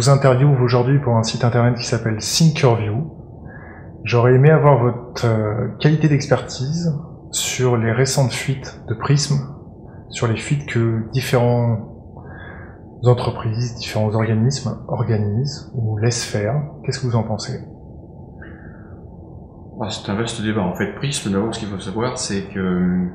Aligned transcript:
Vous 0.00 0.08
interviewe 0.08 0.56
aujourd'hui 0.62 0.98
pour 0.98 1.18
un 1.18 1.22
site 1.22 1.44
internet 1.44 1.76
qui 1.76 1.84
s'appelle 1.84 2.16
Thinkerview. 2.16 3.12
J'aurais 4.02 4.32
aimé 4.32 4.48
avoir 4.48 4.82
votre 4.82 5.26
euh, 5.26 5.76
qualité 5.78 6.08
d'expertise 6.08 6.98
sur 7.32 7.76
les 7.76 7.92
récentes 7.92 8.32
fuites 8.32 8.80
de 8.88 8.94
Prism, 8.94 9.34
sur 10.08 10.26
les 10.26 10.38
fuites 10.38 10.64
que 10.64 11.02
différentes 11.12 11.80
entreprises, 13.04 13.74
différents 13.74 14.14
organismes 14.14 14.78
organisent 14.88 15.70
ou 15.74 15.98
laissent 15.98 16.24
faire. 16.24 16.54
Qu'est-ce 16.82 17.00
que 17.00 17.06
vous 17.06 17.16
en 17.16 17.24
pensez? 17.24 17.60
Ah, 19.82 19.90
C'est 19.90 20.10
un 20.10 20.14
vaste 20.14 20.40
débat. 20.40 20.62
En 20.62 20.76
fait, 20.76 20.94
Prism, 20.94 21.30
d'abord, 21.30 21.54
ce 21.54 21.60
qu'il 21.60 21.68
faut 21.68 21.78
savoir, 21.78 22.18
c'est 22.18 22.44
que 22.44 23.06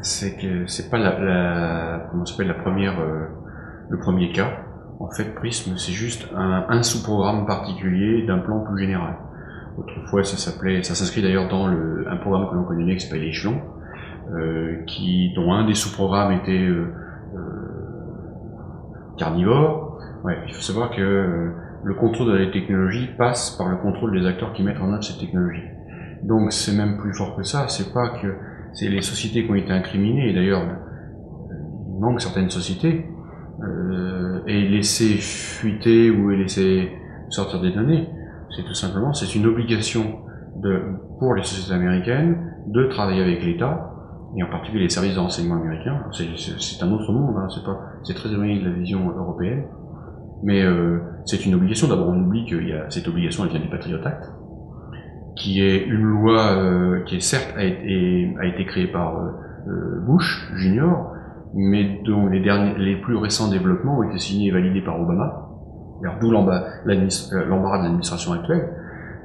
c'est 0.00 0.38
que 0.38 0.66
c'est 0.68 0.88
pas 0.88 0.96
la, 0.96 1.18
la 1.18 2.06
comment 2.10 2.24
s'appelle 2.24 2.48
la 2.48 2.54
première 2.54 2.98
euh, 2.98 3.26
le 3.90 3.98
premier 3.98 4.32
cas. 4.32 4.67
En 5.00 5.10
fait, 5.10 5.32
Prism, 5.34 5.76
c'est 5.76 5.92
juste 5.92 6.28
un, 6.34 6.66
un 6.68 6.82
sous-programme 6.82 7.46
particulier 7.46 8.26
d'un 8.26 8.38
plan 8.38 8.64
plus 8.64 8.80
général. 8.80 9.14
Autrefois, 9.76 10.24
ça 10.24 10.36
s'appelait, 10.36 10.82
ça 10.82 10.96
s'inscrit 10.96 11.22
d'ailleurs 11.22 11.48
dans 11.48 11.68
le, 11.68 12.04
un 12.10 12.16
programme 12.16 12.50
que 12.50 12.54
l'on 12.56 12.64
connaît 12.64 12.96
qui 12.96 13.06
s'appelle 13.06 13.22
Échelon, 13.22 13.60
euh, 14.32 14.82
qui, 14.86 15.32
dont 15.36 15.52
un 15.52 15.66
des 15.66 15.74
sous-programmes 15.74 16.32
était 16.32 16.66
euh, 16.66 16.92
euh, 17.36 17.38
carnivore. 19.16 20.00
Ouais, 20.24 20.36
il 20.48 20.52
faut 20.52 20.62
savoir 20.62 20.90
que 20.90 21.00
euh, 21.00 21.52
le 21.84 21.94
contrôle 21.94 22.32
de 22.32 22.36
la 22.36 22.50
technologie 22.50 23.08
passe 23.16 23.52
par 23.52 23.68
le 23.68 23.76
contrôle 23.76 24.18
des 24.18 24.26
acteurs 24.26 24.52
qui 24.52 24.64
mettent 24.64 24.80
en 24.80 24.92
œuvre 24.92 25.04
ces 25.04 25.16
technologies. 25.18 25.68
Donc 26.24 26.52
c'est 26.52 26.76
même 26.76 26.98
plus 26.98 27.14
fort 27.14 27.36
que 27.36 27.44
ça. 27.44 27.68
C'est 27.68 27.94
pas 27.94 28.08
que 28.20 28.34
c'est 28.72 28.88
les 28.88 29.02
sociétés 29.02 29.44
qui 29.44 29.50
ont 29.52 29.54
été 29.54 29.70
incriminées. 29.70 30.34
D'ailleurs, 30.34 30.62
il 31.50 32.00
manque 32.00 32.20
certaines 32.20 32.50
sociétés 32.50 33.06
euh, 33.62 34.40
et 34.46 34.68
laisser 34.68 35.16
fuiter 35.16 36.10
ou 36.10 36.30
laisser 36.30 36.92
sortir 37.28 37.60
des 37.60 37.72
données. 37.72 38.08
C'est 38.54 38.64
tout 38.64 38.74
simplement, 38.74 39.12
c'est 39.12 39.34
une 39.34 39.46
obligation 39.46 40.20
de, 40.56 40.80
pour 41.18 41.34
les 41.34 41.42
sociétés 41.42 41.74
américaines 41.74 42.36
de 42.66 42.84
travailler 42.86 43.22
avec 43.22 43.44
l'État 43.44 43.92
et 44.36 44.42
en 44.42 44.50
particulier 44.50 44.84
les 44.84 44.90
services 44.90 45.14
de 45.14 45.20
renseignement 45.20 45.56
américains. 45.56 46.02
C'est 46.12 46.82
un 46.82 46.92
autre 46.92 47.12
monde, 47.12 47.36
hein, 47.38 47.48
c'est 48.04 48.14
très 48.14 48.30
éloigné 48.30 48.60
de 48.60 48.64
la 48.64 48.72
vision 48.72 49.08
européenne, 49.10 49.64
mais 50.42 50.62
euh, 50.62 50.98
c'est 51.24 51.44
une 51.46 51.54
obligation. 51.54 51.88
D'abord, 51.88 52.08
on 52.08 52.20
oublie 52.20 52.44
qu'il 52.44 52.68
y 52.68 52.72
a 52.72 52.90
cette 52.90 53.08
obligation, 53.08 53.44
elle 53.44 53.50
vient 53.50 53.60
du 53.60 53.68
Patriot 53.68 53.98
Act, 54.04 54.30
qui 55.36 55.62
est 55.62 55.84
une 55.84 56.02
loi 56.02 56.52
euh, 56.56 57.04
qui 57.04 57.16
est 57.16 57.20
certes 57.20 57.54
a 57.56 57.64
été, 57.64 58.34
a 58.40 58.46
été 58.46 58.64
créée 58.66 58.88
par 58.88 59.16
euh, 59.16 60.00
Bush 60.06 60.52
Junior, 60.56 61.12
mais 61.58 62.00
dont 62.04 62.28
les 62.28 62.40
derniers, 62.40 62.74
les 62.78 63.00
plus 63.00 63.16
récents 63.16 63.50
développements 63.50 63.98
ont 63.98 64.02
été 64.04 64.18
signés 64.18 64.48
et 64.48 64.52
validés 64.52 64.82
par 64.82 65.00
Obama. 65.00 65.48
D'où 66.20 66.30
l'embarras 66.30 66.84
de 66.84 67.82
l'administration 67.82 68.32
actuelle, 68.32 68.70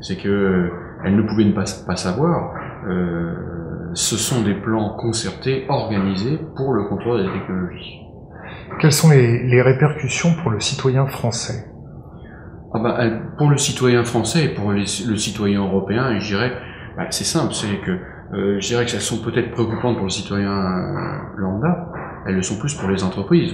c'est 0.02 0.18
que 0.18 0.72
elle 1.06 1.16
ne 1.16 1.22
pouvait 1.22 1.46
pas, 1.54 1.66
pas 1.86 1.96
savoir. 1.96 2.56
Euh, 2.90 3.92
ce 3.94 4.16
sont 4.16 4.44
des 4.44 4.56
plans 4.56 4.96
concertés, 4.98 5.66
organisés 5.70 6.40
pour 6.56 6.74
le 6.74 6.86
contrôle 6.86 7.24
des 7.24 7.32
technologies. 7.32 8.00
Quelles 8.80 8.92
sont 8.92 9.12
les, 9.12 9.44
les 9.44 9.62
répercussions 9.62 10.30
pour 10.42 10.50
le 10.50 10.60
citoyen 10.60 11.06
français? 11.06 11.66
Ah 12.74 12.80
bah, 12.80 12.98
Pour 13.38 13.52
le 13.52 13.58
citoyen 13.58 14.04
français 14.04 14.46
et 14.46 14.50
pour 14.50 14.72
les, 14.72 14.86
le 15.08 15.16
citoyen 15.16 15.64
européen, 15.64 16.18
je 16.18 16.26
dirais, 16.26 16.52
bah, 16.98 17.06
c'est 17.12 17.24
simple, 17.24 17.54
c'est 17.54 17.78
que 17.86 17.92
euh, 18.34 18.60
je 18.60 18.68
dirais 18.68 18.86
que 18.86 18.94
elles 18.94 19.02
sont 19.02 19.22
peut-être 19.24 19.52
préoccupantes 19.52 19.96
pour 19.96 20.06
le 20.06 20.10
citoyen 20.10 20.50
euh, 20.50 21.38
lambda, 21.38 21.92
elles 22.26 22.36
le 22.36 22.42
sont 22.42 22.58
plus 22.58 22.74
pour 22.76 22.90
les 22.90 23.04
entreprises 23.04 23.54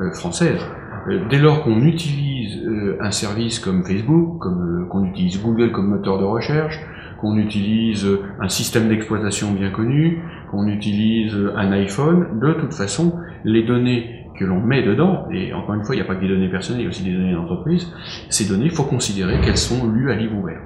euh, 0.00 0.12
françaises. 0.12 0.60
Euh, 1.08 1.20
dès 1.28 1.38
lors 1.38 1.62
qu'on 1.62 1.80
utilise 1.82 2.64
euh, 2.66 2.98
un 3.00 3.10
service 3.10 3.58
comme 3.58 3.84
Facebook, 3.84 4.38
comme 4.38 4.88
qu'on 4.90 5.04
utilise 5.04 5.42
Google 5.42 5.72
comme 5.72 5.88
moteur 5.88 6.18
de 6.18 6.24
recherche, 6.24 6.78
qu'on 7.20 7.36
utilise 7.36 8.06
un 8.40 8.48
système 8.48 8.88
d'exploitation 8.88 9.52
bien 9.52 9.70
connu, 9.70 10.22
qu'on 10.50 10.66
utilise 10.68 11.36
un 11.54 11.70
iPhone, 11.72 12.40
de 12.40 12.54
toute 12.54 12.72
façon, 12.72 13.14
les 13.44 13.62
données 13.62 14.26
que 14.38 14.44
l'on 14.46 14.60
met 14.60 14.82
dedans, 14.82 15.26
et 15.30 15.52
encore 15.52 15.74
une 15.74 15.84
fois, 15.84 15.94
il 15.94 15.98
n'y 15.98 16.04
a 16.04 16.06
pas 16.06 16.14
que 16.14 16.22
des 16.22 16.28
données 16.28 16.48
personnelles, 16.48 16.80
il 16.80 16.84
y 16.84 16.86
a 16.86 16.88
aussi 16.88 17.04
des 17.04 17.12
données 17.12 17.34
d'entreprise, 17.34 17.92
ces 18.30 18.48
données, 18.48 18.64
il 18.66 18.70
faut 18.70 18.84
considérer 18.84 19.38
qu'elles 19.42 19.58
sont 19.58 19.86
lues 19.86 20.10
à 20.10 20.14
livre 20.14 20.34
ouvert. 20.38 20.62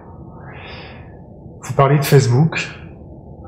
Vous 1.61 1.75
parlez 1.75 1.99
de 1.99 2.05
Facebook. 2.05 2.69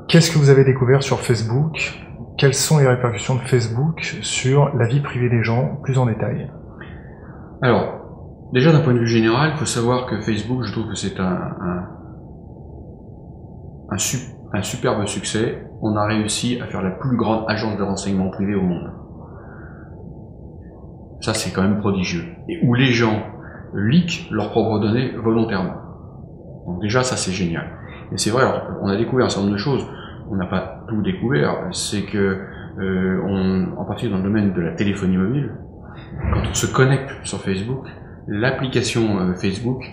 Qu'est-ce 0.09 0.31
que 0.31 0.37
vous 0.37 0.49
avez 0.49 0.65
découvert 0.65 1.01
sur 1.01 1.19
Facebook? 1.19 2.06
Quelles 2.37 2.53
sont 2.53 2.77
les 2.77 2.87
répercussions 2.87 3.35
de 3.35 3.39
Facebook 3.39 4.19
sur 4.21 4.75
la 4.75 4.85
vie 4.85 4.99
privée 4.99 5.27
des 5.27 5.41
gens, 5.41 5.79
plus 5.81 5.97
en 5.97 6.05
détail? 6.05 6.51
Alors, 7.63 8.49
déjà 8.53 8.71
d'un 8.71 8.81
point 8.81 8.93
de 8.93 8.99
vue 8.99 9.07
général, 9.07 9.53
il 9.55 9.57
faut 9.57 9.65
savoir 9.65 10.05
que 10.05 10.21
Facebook, 10.21 10.63
je 10.63 10.71
trouve 10.71 10.87
que 10.87 10.93
c'est 10.93 11.19
un, 11.19 11.87
superbe 14.61 15.07
succès. 15.07 15.67
On 15.81 15.95
a 15.95 16.05
réussi 16.05 16.61
à 16.61 16.67
faire 16.67 16.83
la 16.83 16.91
plus 16.91 17.17
grande 17.17 17.45
agence 17.47 17.75
de 17.75 17.83
renseignement 17.83 18.29
privé 18.29 18.53
au 18.53 18.61
monde. 18.61 18.91
Ça, 21.21 21.33
c'est 21.33 21.51
quand 21.51 21.63
même 21.63 21.79
prodigieux. 21.79 22.25
Et 22.47 22.59
où 22.63 22.75
les 22.75 22.91
gens 22.91 23.23
leakent 23.73 24.29
leurs 24.29 24.51
propres 24.51 24.79
données 24.79 25.11
volontairement. 25.15 25.73
Donc 26.67 26.81
déjà, 26.81 27.01
ça, 27.01 27.17
c'est 27.17 27.31
génial. 27.31 27.65
Et 28.11 28.17
c'est 28.17 28.29
vrai, 28.29 28.43
on 28.81 28.87
a 28.89 28.95
découvert 28.95 29.25
un 29.25 29.29
certain 29.29 29.47
nombre 29.47 29.57
de 29.57 29.61
choses. 29.61 29.87
On 30.29 30.35
n'a 30.35 30.45
pas 30.45 30.85
tout 30.87 31.01
découvert. 31.01 31.67
C'est 31.71 32.03
que, 32.03 32.39
euh, 32.79 33.21
on, 33.25 33.77
en 33.77 33.85
particulier 33.85 34.11
dans 34.11 34.17
le 34.17 34.23
domaine 34.23 34.53
de 34.53 34.61
la 34.61 34.71
téléphonie 34.71 35.17
mobile, 35.17 35.51
quand 36.33 36.41
on 36.49 36.53
se 36.53 36.67
connecte 36.67 37.11
sur 37.23 37.39
Facebook, 37.41 37.87
l'application 38.27 39.19
euh, 39.19 39.33
Facebook 39.33 39.83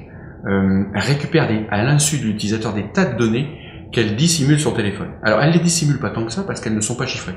euh, 0.46 0.84
récupère 0.94 1.48
des, 1.48 1.66
à 1.70 1.82
l'insu 1.84 2.18
de 2.18 2.24
l'utilisateur 2.24 2.74
des 2.74 2.90
tas 2.92 3.06
de 3.06 3.16
données 3.16 3.58
qu'elle 3.92 4.16
dissimule 4.16 4.58
sur 4.58 4.74
téléphone. 4.74 5.08
Alors, 5.22 5.40
elle 5.40 5.52
les 5.52 5.60
dissimule 5.60 5.98
pas 5.98 6.10
tant 6.10 6.24
que 6.24 6.32
ça 6.32 6.42
parce 6.42 6.60
qu'elles 6.60 6.74
ne 6.74 6.80
sont 6.80 6.96
pas 6.96 7.06
chiffrées 7.06 7.36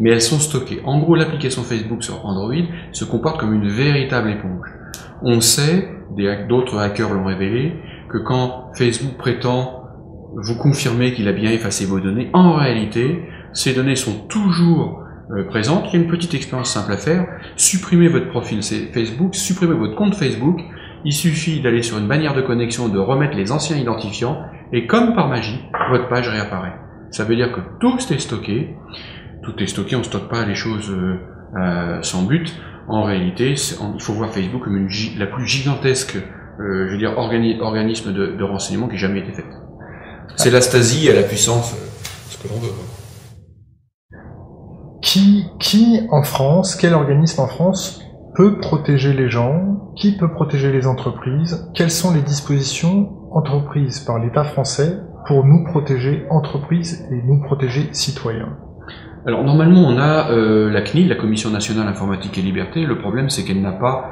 mais 0.00 0.10
elles 0.10 0.20
sont 0.20 0.38
stockées. 0.38 0.80
En 0.84 0.98
gros, 0.98 1.14
l'application 1.14 1.62
Facebook 1.62 2.02
sur 2.02 2.24
Android 2.26 2.54
se 2.92 3.04
comporte 3.04 3.40
comme 3.40 3.54
une 3.54 3.68
véritable 3.68 4.30
éponge. 4.30 4.68
On 5.22 5.40
sait, 5.40 5.88
d'autres 6.48 6.78
hackers 6.78 7.12
l'ont 7.12 7.24
révélé, 7.24 7.74
que 8.08 8.18
quand 8.18 8.70
Facebook 8.74 9.16
prétend 9.16 9.83
vous 10.36 10.56
confirmer 10.56 11.12
qu'il 11.12 11.28
a 11.28 11.32
bien 11.32 11.50
effacé 11.50 11.86
vos 11.86 12.00
données, 12.00 12.30
en 12.32 12.54
réalité, 12.54 13.22
ces 13.52 13.74
données 13.74 13.96
sont 13.96 14.26
toujours 14.28 15.02
euh, 15.30 15.44
présentes. 15.44 15.86
Il 15.88 15.94
y 15.94 16.00
a 16.00 16.04
une 16.04 16.10
petite 16.10 16.34
expérience 16.34 16.72
simple 16.72 16.92
à 16.92 16.96
faire. 16.96 17.26
Supprimez 17.56 18.08
votre 18.08 18.28
profil 18.28 18.62
Facebook, 18.62 19.34
supprimez 19.34 19.74
votre 19.74 19.96
compte 19.96 20.14
Facebook. 20.14 20.60
Il 21.04 21.12
suffit 21.12 21.60
d'aller 21.60 21.82
sur 21.82 21.98
une 21.98 22.08
bannière 22.08 22.34
de 22.34 22.42
connexion, 22.42 22.88
de 22.88 22.98
remettre 22.98 23.36
les 23.36 23.52
anciens 23.52 23.76
identifiants, 23.76 24.38
et 24.72 24.86
comme 24.86 25.14
par 25.14 25.28
magie, 25.28 25.60
votre 25.90 26.08
page 26.08 26.28
réapparaît. 26.28 26.74
Ça 27.10 27.24
veut 27.24 27.36
dire 27.36 27.52
que 27.52 27.60
tout 27.78 27.98
est 28.10 28.18
stocké 28.18 28.74
tout 29.44 29.62
est 29.62 29.66
stocké, 29.66 29.94
on 29.94 30.00
ne 30.00 30.04
stocke 30.04 30.28
pas 30.28 30.44
les 30.44 30.54
choses 30.54 30.90
euh, 30.90 31.18
euh, 31.56 32.02
sans 32.02 32.22
but. 32.24 32.52
En 32.88 33.02
réalité, 33.02 33.52
il 33.52 34.00
faut 34.00 34.12
voir 34.12 34.30
Facebook 34.30 34.64
comme 34.64 34.88
la 35.18 35.26
plus 35.26 35.46
gigantesque, 35.46 36.16
euh, 36.16 36.86
je 36.88 36.92
veux 36.92 36.98
dire, 36.98 37.16
organisme 37.16 38.12
de, 38.12 38.42
renseignement 38.42 38.88
qui 38.88 38.96
ait 38.96 38.98
jamais 38.98 39.20
été 39.20 39.32
fait. 39.32 39.44
C'est 40.36 40.50
la 40.50 40.60
Stasi 40.60 41.08
à 41.08 41.14
la 41.14 41.22
puissance, 41.22 41.74
ce 42.28 42.38
que 42.38 42.48
l'on 42.48 42.60
veut. 42.60 42.72
Qui, 45.00 45.44
qui 45.60 46.00
en 46.10 46.22
France, 46.22 46.76
quel 46.76 46.94
organisme 46.94 47.40
en 47.40 47.46
France 47.46 48.02
peut 48.34 48.58
protéger 48.58 49.12
les 49.12 49.28
gens? 49.28 49.92
Qui 49.96 50.16
peut 50.16 50.32
protéger 50.32 50.72
les 50.72 50.86
entreprises? 50.86 51.70
Quelles 51.74 51.90
sont 51.90 52.12
les 52.12 52.22
dispositions 52.22 53.12
entreprises 53.32 54.00
par 54.00 54.18
l'État 54.18 54.44
français 54.44 54.98
pour 55.26 55.44
nous 55.44 55.64
protéger 55.64 56.26
entreprises 56.30 57.06
et 57.10 57.22
nous 57.24 57.40
protéger 57.42 57.88
citoyens? 57.92 58.56
Alors 59.26 59.44
normalement 59.44 59.82
on 59.82 59.98
a 59.98 60.30
euh, 60.30 60.70
la 60.70 60.82
CNIL, 60.82 61.08
la 61.08 61.16
Commission 61.16 61.50
nationale 61.50 61.86
informatique 61.86 62.36
et 62.36 62.42
liberté. 62.42 62.84
Le 62.84 62.98
problème 62.98 63.30
c'est 63.30 63.44
qu'elle 63.44 63.62
n'a 63.62 63.72
pas, 63.72 64.10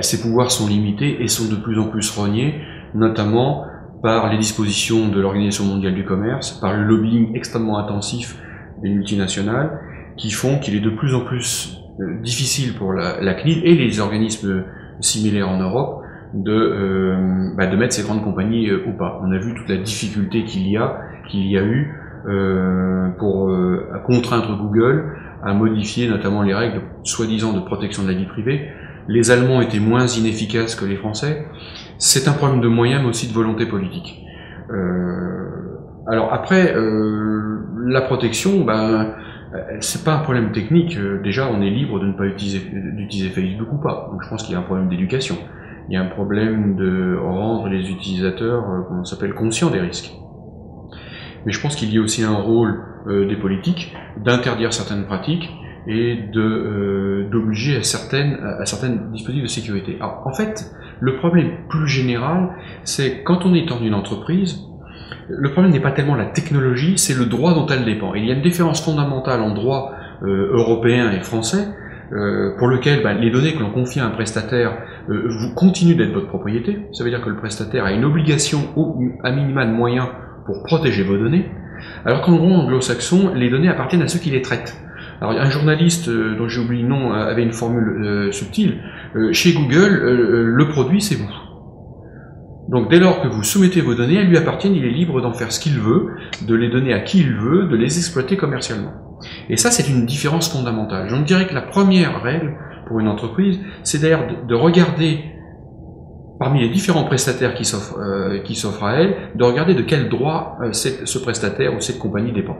ses 0.00 0.20
pouvoirs 0.20 0.50
sont 0.50 0.68
limités 0.68 1.22
et 1.22 1.28
sont 1.28 1.48
de 1.48 1.56
plus 1.56 1.78
en 1.78 1.88
plus 1.88 2.10
rognés, 2.10 2.60
notamment 2.94 3.64
par 4.02 4.30
les 4.30 4.38
dispositions 4.38 5.08
de 5.08 5.20
l'Organisation 5.20 5.64
mondiale 5.64 5.94
du 5.94 6.04
commerce, 6.04 6.52
par 6.52 6.76
le 6.76 6.84
lobbying 6.84 7.34
extrêmement 7.34 7.78
intensif 7.78 8.36
des 8.82 8.88
multinationales, 8.88 9.80
qui 10.16 10.30
font 10.30 10.58
qu'il 10.58 10.74
est 10.74 10.80
de 10.80 10.90
plus 10.90 11.14
en 11.14 11.20
plus 11.20 11.78
euh, 12.00 12.20
difficile 12.22 12.74
pour 12.74 12.92
la, 12.92 13.20
la, 13.20 13.34
CNIL 13.34 13.64
et 13.64 13.74
les 13.74 14.00
organismes 14.00 14.64
similaires 15.00 15.48
en 15.48 15.58
Europe 15.58 16.02
de, 16.34 16.52
euh, 16.52 17.54
bah, 17.56 17.66
de 17.66 17.76
mettre 17.76 17.94
ces 17.94 18.02
grandes 18.02 18.22
compagnies 18.22 18.68
euh, 18.70 18.84
au 18.88 18.92
pas. 18.92 19.20
On 19.22 19.30
a 19.32 19.38
vu 19.38 19.54
toute 19.54 19.68
la 19.68 19.76
difficulté 19.76 20.44
qu'il 20.44 20.68
y 20.68 20.76
a, 20.76 21.00
qu'il 21.28 21.46
y 21.46 21.58
a 21.58 21.62
eu 21.62 21.94
euh, 22.26 23.08
pour 23.18 23.50
euh, 23.50 23.88
contraindre 24.06 24.56
Google 24.56 25.16
à 25.42 25.54
modifier 25.54 26.08
notamment 26.08 26.42
les 26.42 26.54
règles 26.54 26.82
soi-disant 27.02 27.52
de 27.52 27.60
protection 27.60 28.04
de 28.04 28.08
la 28.08 28.14
vie 28.14 28.26
privée. 28.26 28.68
Les 29.08 29.32
Allemands 29.32 29.60
étaient 29.60 29.80
moins 29.80 30.06
inefficaces 30.06 30.76
que 30.76 30.84
les 30.84 30.96
Français. 30.96 31.44
C'est 31.98 32.28
un 32.28 32.32
problème 32.32 32.60
de 32.60 32.68
moyens, 32.68 33.02
mais 33.02 33.08
aussi 33.08 33.28
de 33.28 33.32
volonté 33.32 33.66
politique. 33.66 34.24
Euh, 34.70 35.78
alors 36.06 36.32
après, 36.32 36.74
euh, 36.74 37.60
la 37.86 38.00
protection, 38.00 38.64
ben, 38.64 39.14
c'est 39.80 40.04
pas 40.04 40.14
un 40.14 40.20
problème 40.20 40.52
technique. 40.52 40.98
Déjà, 41.22 41.48
on 41.50 41.60
est 41.60 41.70
libre 41.70 42.00
de 42.00 42.06
ne 42.06 42.12
pas 42.12 42.24
utiliser 42.24 42.60
d'utiliser 42.96 43.28
Facebook 43.28 43.72
ou 43.72 43.78
pas. 43.78 44.08
Donc, 44.10 44.22
je 44.22 44.28
pense 44.28 44.42
qu'il 44.42 44.52
y 44.52 44.56
a 44.56 44.60
un 44.60 44.62
problème 44.64 44.88
d'éducation. 44.88 45.36
Il 45.88 45.94
y 45.94 45.96
a 45.96 46.02
un 46.02 46.08
problème 46.08 46.76
de 46.76 47.16
rendre 47.16 47.68
les 47.68 47.90
utilisateurs, 47.90 48.64
comment 48.88 49.04
s'appelle, 49.04 49.34
conscients 49.34 49.70
des 49.70 49.80
risques. 49.80 50.12
Mais 51.44 51.52
je 51.52 51.60
pense 51.60 51.76
qu'il 51.76 51.92
y 51.92 51.98
a 51.98 52.00
aussi 52.00 52.22
un 52.22 52.34
rôle 52.34 52.82
des 53.06 53.36
politiques 53.36 53.94
d'interdire 54.24 54.72
certaines 54.72 55.04
pratiques 55.04 55.50
et 55.86 56.16
de 56.32 57.28
d'obliger 57.30 57.76
à 57.76 57.82
certaines 57.82 58.38
à 58.60 58.64
certaines 58.64 59.10
dispositifs 59.10 59.42
de 59.42 59.48
sécurité. 59.48 59.96
Alors, 60.00 60.22
en 60.24 60.32
fait, 60.32 60.72
le 61.02 61.16
problème 61.16 61.50
plus 61.68 61.88
général, 61.88 62.50
c'est 62.84 63.24
quand 63.24 63.44
on 63.44 63.54
est 63.54 63.68
dans 63.68 63.80
une 63.80 63.92
entreprise, 63.92 64.60
le 65.28 65.50
problème 65.50 65.72
n'est 65.72 65.80
pas 65.80 65.90
tellement 65.90 66.14
la 66.14 66.26
technologie, 66.26 66.96
c'est 66.96 67.18
le 67.18 67.26
droit 67.26 67.54
dont 67.54 67.66
elle 67.66 67.84
dépend. 67.84 68.14
il 68.14 68.24
y 68.24 68.30
a 68.30 68.34
une 68.34 68.42
différence 68.42 68.84
fondamentale 68.84 69.40
en 69.40 69.52
droit 69.52 69.92
euh, 70.22 70.52
européen 70.52 71.10
et 71.10 71.20
français, 71.20 71.66
euh, 72.12 72.56
pour 72.56 72.68
lequel 72.68 73.02
bah, 73.02 73.14
les 73.14 73.30
données 73.30 73.52
que 73.52 73.58
l'on 73.58 73.70
confie 73.70 73.98
à 73.98 74.06
un 74.06 74.10
prestataire 74.10 74.78
euh, 75.08 75.24
vous 75.28 75.52
continuent 75.56 75.96
d'être 75.96 76.12
votre 76.12 76.28
propriété. 76.28 76.86
Ça 76.92 77.02
veut 77.02 77.10
dire 77.10 77.20
que 77.20 77.30
le 77.30 77.36
prestataire 77.36 77.84
a 77.84 77.90
une 77.90 78.04
obligation 78.04 78.60
au, 78.76 78.96
à 79.24 79.32
minima 79.32 79.66
de 79.66 79.72
moyens 79.72 80.06
pour 80.46 80.62
protéger 80.62 81.02
vos 81.02 81.16
données, 81.16 81.50
alors 82.04 82.22
qu'en 82.22 82.36
droit 82.36 82.58
anglo-saxon, 82.58 83.32
les 83.34 83.50
données 83.50 83.68
appartiennent 83.68 84.02
à 84.02 84.08
ceux 84.08 84.20
qui 84.20 84.30
les 84.30 84.42
traitent. 84.42 84.80
Alors 85.20 85.32
un 85.32 85.50
journaliste 85.50 86.08
dont 86.08 86.46
j'ai 86.46 86.60
oublié 86.60 86.82
le 86.82 86.88
nom 86.88 87.12
avait 87.12 87.42
une 87.42 87.52
formule 87.52 88.32
subtile. 88.32 88.78
Chez 89.32 89.52
Google, 89.52 90.00
le 90.54 90.68
produit 90.68 91.00
c'est 91.00 91.16
vous. 91.16 91.28
Donc 92.68 92.90
dès 92.90 92.98
lors 92.98 93.20
que 93.20 93.28
vous 93.28 93.42
soumettez 93.42 93.80
vos 93.80 93.94
données, 93.94 94.16
elles 94.16 94.28
lui 94.28 94.38
appartiennent, 94.38 94.74
il 94.74 94.84
est 94.84 94.90
libre 94.90 95.20
d'en 95.20 95.32
faire 95.32 95.52
ce 95.52 95.60
qu'il 95.60 95.78
veut, 95.78 96.08
de 96.46 96.54
les 96.54 96.70
donner 96.70 96.94
à 96.94 97.00
qui 97.00 97.20
il 97.20 97.34
veut, 97.34 97.64
de 97.64 97.76
les 97.76 97.98
exploiter 97.98 98.36
commercialement. 98.36 98.92
Et 99.48 99.56
ça, 99.56 99.70
c'est 99.70 99.88
une 99.88 100.06
différence 100.06 100.50
fondamentale. 100.50 101.08
Je 101.08 101.16
dirais 101.16 101.46
que 101.46 101.54
la 101.54 101.62
première 101.62 102.22
règle 102.22 102.56
pour 102.86 103.00
une 103.00 103.08
entreprise, 103.08 103.58
c'est 103.82 104.00
d'ailleurs 104.00 104.26
de 104.46 104.54
regarder 104.54 105.20
parmi 106.38 106.60
les 106.60 106.70
différents 106.70 107.04
prestataires 107.04 107.54
qui 107.54 107.64
s'offrent 107.64 107.98
euh, 108.00 108.84
à 108.84 108.94
elle, 108.94 109.16
de 109.36 109.44
regarder 109.44 109.74
de 109.74 109.82
quel 109.82 110.08
droit 110.08 110.58
euh, 110.62 110.72
ce 110.72 111.18
prestataire 111.18 111.74
ou 111.74 111.80
cette 111.80 111.98
compagnie 111.98 112.32
dépend. 112.32 112.56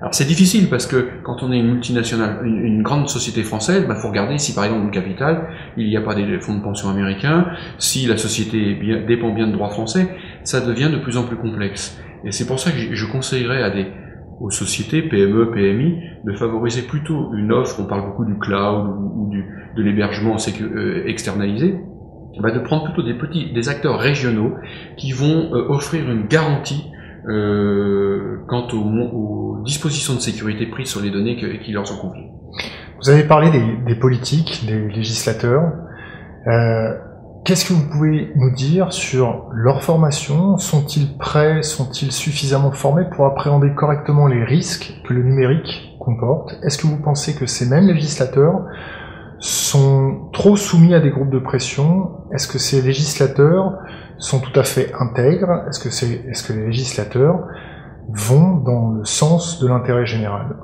Alors 0.00 0.14
c'est 0.14 0.24
difficile 0.24 0.70
parce 0.70 0.86
que 0.86 1.08
quand 1.22 1.42
on 1.42 1.52
est 1.52 1.58
une 1.58 1.72
multinationale, 1.72 2.40
une, 2.44 2.82
grande 2.82 3.08
société 3.10 3.42
française, 3.42 3.82
il 3.82 3.88
bah, 3.88 3.96
faut 3.96 4.08
regarder 4.08 4.38
si 4.38 4.54
par 4.54 4.64
exemple 4.64 4.86
le 4.86 4.90
capital, 4.90 5.48
il 5.76 5.88
n'y 5.88 5.96
a 5.96 6.00
pas 6.00 6.14
des 6.14 6.40
fonds 6.40 6.54
de 6.54 6.62
pension 6.62 6.88
américains, 6.88 7.48
si 7.76 8.06
la 8.06 8.16
société 8.16 8.78
dépend 9.06 9.34
bien 9.34 9.46
de 9.46 9.52
droit 9.52 9.68
français, 9.68 10.08
ça 10.42 10.62
devient 10.62 10.88
de 10.90 10.96
plus 10.98 11.18
en 11.18 11.24
plus 11.24 11.36
complexe. 11.36 12.00
Et 12.24 12.32
c'est 12.32 12.46
pour 12.46 12.58
ça 12.58 12.70
que 12.70 12.78
je 12.78 13.12
conseillerais 13.12 13.62
à 13.62 13.68
des, 13.68 13.88
aux 14.40 14.50
sociétés, 14.50 15.02
PME, 15.02 15.50
PMI, 15.50 16.00
de 16.24 16.32
favoriser 16.32 16.82
plutôt 16.82 17.34
une 17.34 17.52
offre, 17.52 17.78
on 17.78 17.84
parle 17.84 18.06
beaucoup 18.06 18.24
du 18.24 18.38
cloud 18.38 18.88
ou, 19.16 19.28
du, 19.30 19.44
de 19.76 19.82
l'hébergement 19.82 20.36
euh, 20.60 21.04
externalisé, 21.06 21.78
bah, 22.40 22.50
de 22.50 22.60
prendre 22.60 22.84
plutôt 22.84 23.02
des 23.02 23.14
petits, 23.14 23.52
des 23.52 23.68
acteurs 23.68 23.98
régionaux 23.98 24.54
qui 24.96 25.12
vont 25.12 25.54
euh, 25.54 25.68
offrir 25.68 26.10
une 26.10 26.26
garantie 26.26 26.90
euh, 27.28 28.44
quant 28.48 28.66
aux, 28.72 29.62
dispositions 29.64 30.14
de 30.14 30.20
sécurité 30.20 30.66
prises 30.66 30.88
sur 30.88 31.02
les 31.02 31.10
données 31.10 31.36
qui 31.36 31.72
leur 31.72 31.86
sont 31.86 31.98
confiées. 31.98 32.30
Vous 33.02 33.10
avez 33.10 33.24
parlé 33.24 33.50
des, 33.86 33.94
politiques, 33.94 34.64
des 34.66 34.88
législateurs. 34.88 35.72
Euh, 36.46 36.94
Qu'est-ce 37.42 37.64
que 37.64 37.72
vous 37.72 37.88
pouvez 37.88 38.30
nous 38.36 38.50
dire 38.54 38.92
sur 38.92 39.48
leur 39.54 39.82
formation? 39.82 40.58
Sont-ils 40.58 41.16
prêts? 41.16 41.62
Sont-ils 41.62 42.12
suffisamment 42.12 42.70
formés 42.70 43.04
pour 43.10 43.24
appréhender 43.24 43.72
correctement 43.74 44.26
les 44.26 44.44
risques 44.44 45.00
que 45.08 45.14
le 45.14 45.22
numérique 45.22 45.96
comporte? 45.98 46.54
Est-ce 46.62 46.76
que 46.76 46.86
vous 46.86 47.00
pensez 47.00 47.34
que 47.34 47.46
ces 47.46 47.66
mêmes 47.66 47.86
législateurs 47.86 48.60
sont 49.38 50.28
trop 50.34 50.56
soumis 50.56 50.94
à 50.94 51.00
des 51.00 51.08
groupes 51.08 51.30
de 51.30 51.38
pression? 51.38 52.10
Est-ce 52.34 52.46
que 52.46 52.58
ces 52.58 52.82
législateurs 52.82 53.78
sont 54.20 54.40
tout 54.40 54.58
à 54.58 54.62
fait 54.62 54.92
intègres 54.98 55.64
Est-ce 55.68 55.80
que, 55.80 55.88
est-ce 56.30 56.46
que 56.46 56.52
les 56.52 56.66
législateurs 56.66 57.40
vont 58.08 58.56
dans 58.56 58.90
le 58.92 59.04
sens 59.04 59.60
de 59.60 59.68
l'intérêt 59.68 60.06
général? 60.06 60.56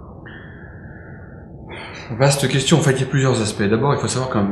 Vaste 2.18 2.48
question. 2.48 2.78
En 2.78 2.80
fait, 2.80 2.92
il 2.92 3.00
y 3.00 3.04
a 3.04 3.06
plusieurs 3.06 3.40
aspects. 3.42 3.64
D'abord, 3.64 3.92
il 3.94 4.00
faut 4.00 4.06
savoir 4.06 4.30
qu'en 4.30 4.46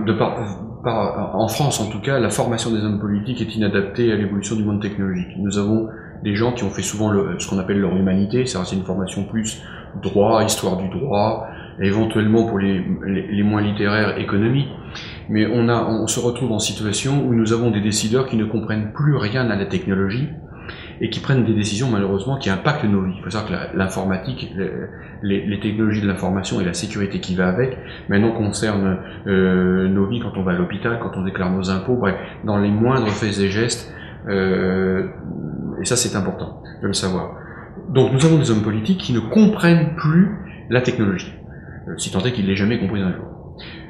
en 0.85 1.49
France, 1.49 1.81
en 1.81 1.89
tout 1.89 2.01
cas, 2.01 2.19
la 2.19 2.31
formation 2.31 2.71
des 2.71 2.79
hommes 2.79 2.99
politiques 2.99 3.41
est 3.41 3.55
inadaptée 3.55 4.13
à 4.13 4.17
l'évolution 4.17 4.57
du 4.57 4.65
monde 4.65 4.83
technologique. 4.83 5.29
Nous 5.39 5.57
avons 5.59 5.89
des 6.23 6.35
gens 6.35 6.53
qui 6.53 6.65
ont 6.65 6.71
fait 6.71 6.83
souvent 6.83 7.13
ce 7.39 7.49
qu'on 7.49 7.59
appelle 7.59 7.81
leur 7.81 7.95
humanité, 7.95 8.45
c'est 8.47 8.59
une 8.73 8.85
formation 8.85 9.25
plus 9.25 9.63
droit, 10.03 10.43
histoire 10.43 10.77
du 10.77 10.89
droit, 10.89 11.47
éventuellement 11.81 12.45
pour 12.47 12.59
les, 12.59 12.85
les, 13.07 13.43
moins 13.43 13.63
littéraires, 13.63 14.19
économie. 14.19 14.69
Mais 15.29 15.47
on, 15.47 15.69
a, 15.69 15.85
on 15.85 16.07
se 16.07 16.21
retrouve 16.21 16.53
en 16.53 16.59
situation 16.59 17.27
où 17.27 17.35
nous 17.35 17.53
avons 17.53 17.71
des 17.71 17.81
décideurs 17.81 18.27
qui 18.27 18.37
ne 18.37 18.45
comprennent 18.45 18.93
plus 18.93 19.17
rien 19.17 19.51
à 19.51 19.57
la 19.57 19.67
technologie 19.67 20.29
et 21.01 21.11
qui 21.11 21.21
prennent 21.21 21.45
des 21.45 21.55
décisions 21.55 21.91
malheureusement 21.91 22.39
qui 22.39 22.51
impactent 22.51 22.85
nos 22.85 23.03
vies. 23.03 23.15
Il 23.19 23.23
faut 23.23 23.31
savoir 23.31 23.51
que 23.51 23.77
l'informatique, 23.77 24.53
les, 25.23 25.45
les, 25.47 25.61
technologies 25.61 26.01
de 26.01 26.07
l'information 26.07 26.61
et 26.61 26.65
la 26.65 26.75
sécurité 26.75 27.21
qui 27.21 27.35
va 27.35 27.49
avec, 27.49 27.77
maintenant 28.09 28.33
concernent 28.33 28.99
euh, 29.27 29.89
nos 29.89 30.07
vies 30.07 30.21
quand 30.21 30.37
on 30.37 30.43
va 30.43 30.53
à 30.53 30.55
l'hôpital, 30.55 30.99
quand 31.03 31.17
on 31.17 31.25
déclare 31.25 31.51
nos 31.51 31.71
impôts, 31.71 31.97
bref, 31.97 32.15
dans 32.45 32.59
les 32.59 32.71
moindres 32.71 33.09
faits 33.09 33.39
et 33.41 33.49
gestes. 33.49 33.93
Euh, 34.29 35.09
et 35.81 35.85
ça, 35.85 35.97
c'est 35.97 36.17
important 36.17 36.63
de 36.83 36.87
le 36.87 36.95
savoir. 36.95 37.37
Donc, 37.89 38.13
nous 38.13 38.25
avons 38.25 38.39
des 38.39 38.51
hommes 38.51 38.63
politiques 38.63 38.99
qui 38.99 39.13
ne 39.13 39.21
comprennent 39.21 39.95
plus 39.97 40.31
la 40.71 40.81
technologie, 40.81 41.33
si 41.97 42.11
tant 42.11 42.21
est 42.21 42.33
qu'ils 42.33 42.47
l'aient 42.47 42.57
jamais 42.57 42.79
compris 42.79 43.01
un 43.01 43.13
jour. 43.13 43.35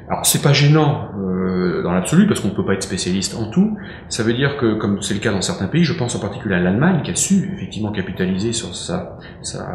Alors 0.07 0.25
c'est 0.25 0.41
pas 0.41 0.53
gênant 0.53 1.09
euh, 1.17 1.81
dans 1.81 1.91
l'absolu 1.91 2.27
parce 2.27 2.39
qu'on 2.39 2.49
ne 2.49 2.53
peut 2.53 2.65
pas 2.65 2.73
être 2.73 2.83
spécialiste 2.83 3.35
en 3.35 3.49
tout. 3.49 3.75
Ça 4.07 4.23
veut 4.23 4.33
dire 4.33 4.57
que, 4.57 4.75
comme 4.75 5.01
c'est 5.01 5.15
le 5.15 5.19
cas 5.19 5.31
dans 5.31 5.41
certains 5.41 5.67
pays, 5.67 5.83
je 5.83 5.97
pense 5.97 6.15
en 6.15 6.19
particulier 6.19 6.55
à 6.55 6.59
l'Allemagne 6.59 7.01
qui 7.03 7.11
a 7.11 7.15
su 7.15 7.51
effectivement 7.55 7.91
capitaliser 7.91 8.53
sur 8.53 8.75
sa, 8.75 9.17
sa, 9.41 9.65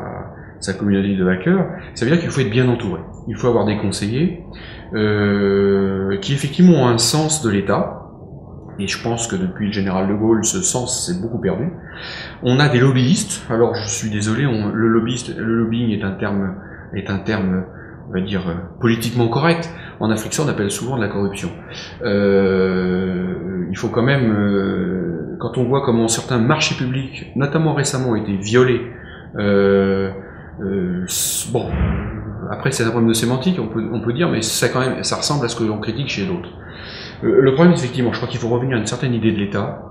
sa 0.60 0.72
communauté 0.74 1.16
de 1.16 1.26
hackers. 1.26 1.66
Ça 1.94 2.04
veut 2.04 2.12
dire 2.12 2.20
qu'il 2.20 2.30
faut 2.30 2.40
être 2.40 2.50
bien 2.50 2.68
entouré. 2.68 3.00
Il 3.26 3.36
faut 3.36 3.48
avoir 3.48 3.64
des 3.66 3.76
conseillers 3.78 4.44
euh, 4.94 6.16
qui 6.18 6.32
effectivement 6.32 6.82
ont 6.82 6.86
un 6.86 6.98
sens 6.98 7.42
de 7.42 7.50
l'État. 7.50 7.96
Et 8.78 8.86
je 8.86 9.02
pense 9.02 9.26
que 9.26 9.36
depuis 9.36 9.66
le 9.66 9.72
général 9.72 10.08
de 10.08 10.14
Gaulle, 10.14 10.44
ce 10.44 10.62
sens 10.62 11.06
s'est 11.06 11.20
beaucoup 11.20 11.38
perdu. 11.38 11.70
On 12.42 12.60
a 12.60 12.68
des 12.68 12.78
lobbyistes. 12.78 13.42
Alors 13.50 13.74
je 13.74 13.88
suis 13.88 14.10
désolé, 14.10 14.46
on, 14.46 14.68
le 14.68 14.88
lobbyiste, 14.88 15.36
le 15.36 15.54
lobbying 15.56 15.90
est 15.90 16.04
un 16.04 16.12
terme 16.12 16.54
est 16.94 17.10
un 17.10 17.18
terme 17.18 17.64
on 18.10 18.12
va 18.12 18.20
dire, 18.20 18.48
euh, 18.48 18.54
politiquement 18.80 19.28
correct. 19.28 19.70
En 20.00 20.10
Afrique, 20.10 20.32
ça, 20.32 20.42
on 20.44 20.48
appelle 20.48 20.70
souvent 20.70 20.96
de 20.96 21.02
la 21.02 21.08
corruption. 21.08 21.50
Euh, 22.02 23.66
il 23.70 23.76
faut 23.76 23.88
quand 23.88 24.02
même, 24.02 24.32
euh, 24.32 25.36
quand 25.38 25.58
on 25.58 25.64
voit 25.64 25.82
comment 25.82 26.08
certains 26.08 26.38
marchés 26.38 26.74
publics, 26.74 27.32
notamment 27.36 27.74
récemment, 27.74 28.10
ont 28.10 28.16
été 28.16 28.36
violés, 28.36 28.80
euh, 29.36 30.10
euh 30.60 31.04
bon, 31.52 31.66
après 32.50 32.72
c'est 32.72 32.82
un 32.82 32.90
problème 32.90 33.08
de 33.08 33.14
sémantique, 33.14 33.58
on 33.60 33.68
peut, 33.68 33.88
on 33.92 34.00
peut 34.00 34.12
dire, 34.12 34.28
mais 34.28 34.42
ça 34.42 34.68
quand 34.68 34.80
même, 34.80 35.04
ça 35.04 35.16
ressemble 35.16 35.44
à 35.44 35.48
ce 35.48 35.56
que 35.56 35.64
l'on 35.64 35.78
critique 35.78 36.08
chez 36.08 36.26
d'autres. 36.26 36.50
le 37.22 37.52
problème, 37.52 37.74
effectivement, 37.74 38.12
je 38.12 38.16
crois 38.16 38.28
qu'il 38.28 38.40
faut 38.40 38.48
revenir 38.48 38.76
à 38.76 38.80
une 38.80 38.86
certaine 38.86 39.14
idée 39.14 39.32
de 39.32 39.38
l'État, 39.38 39.82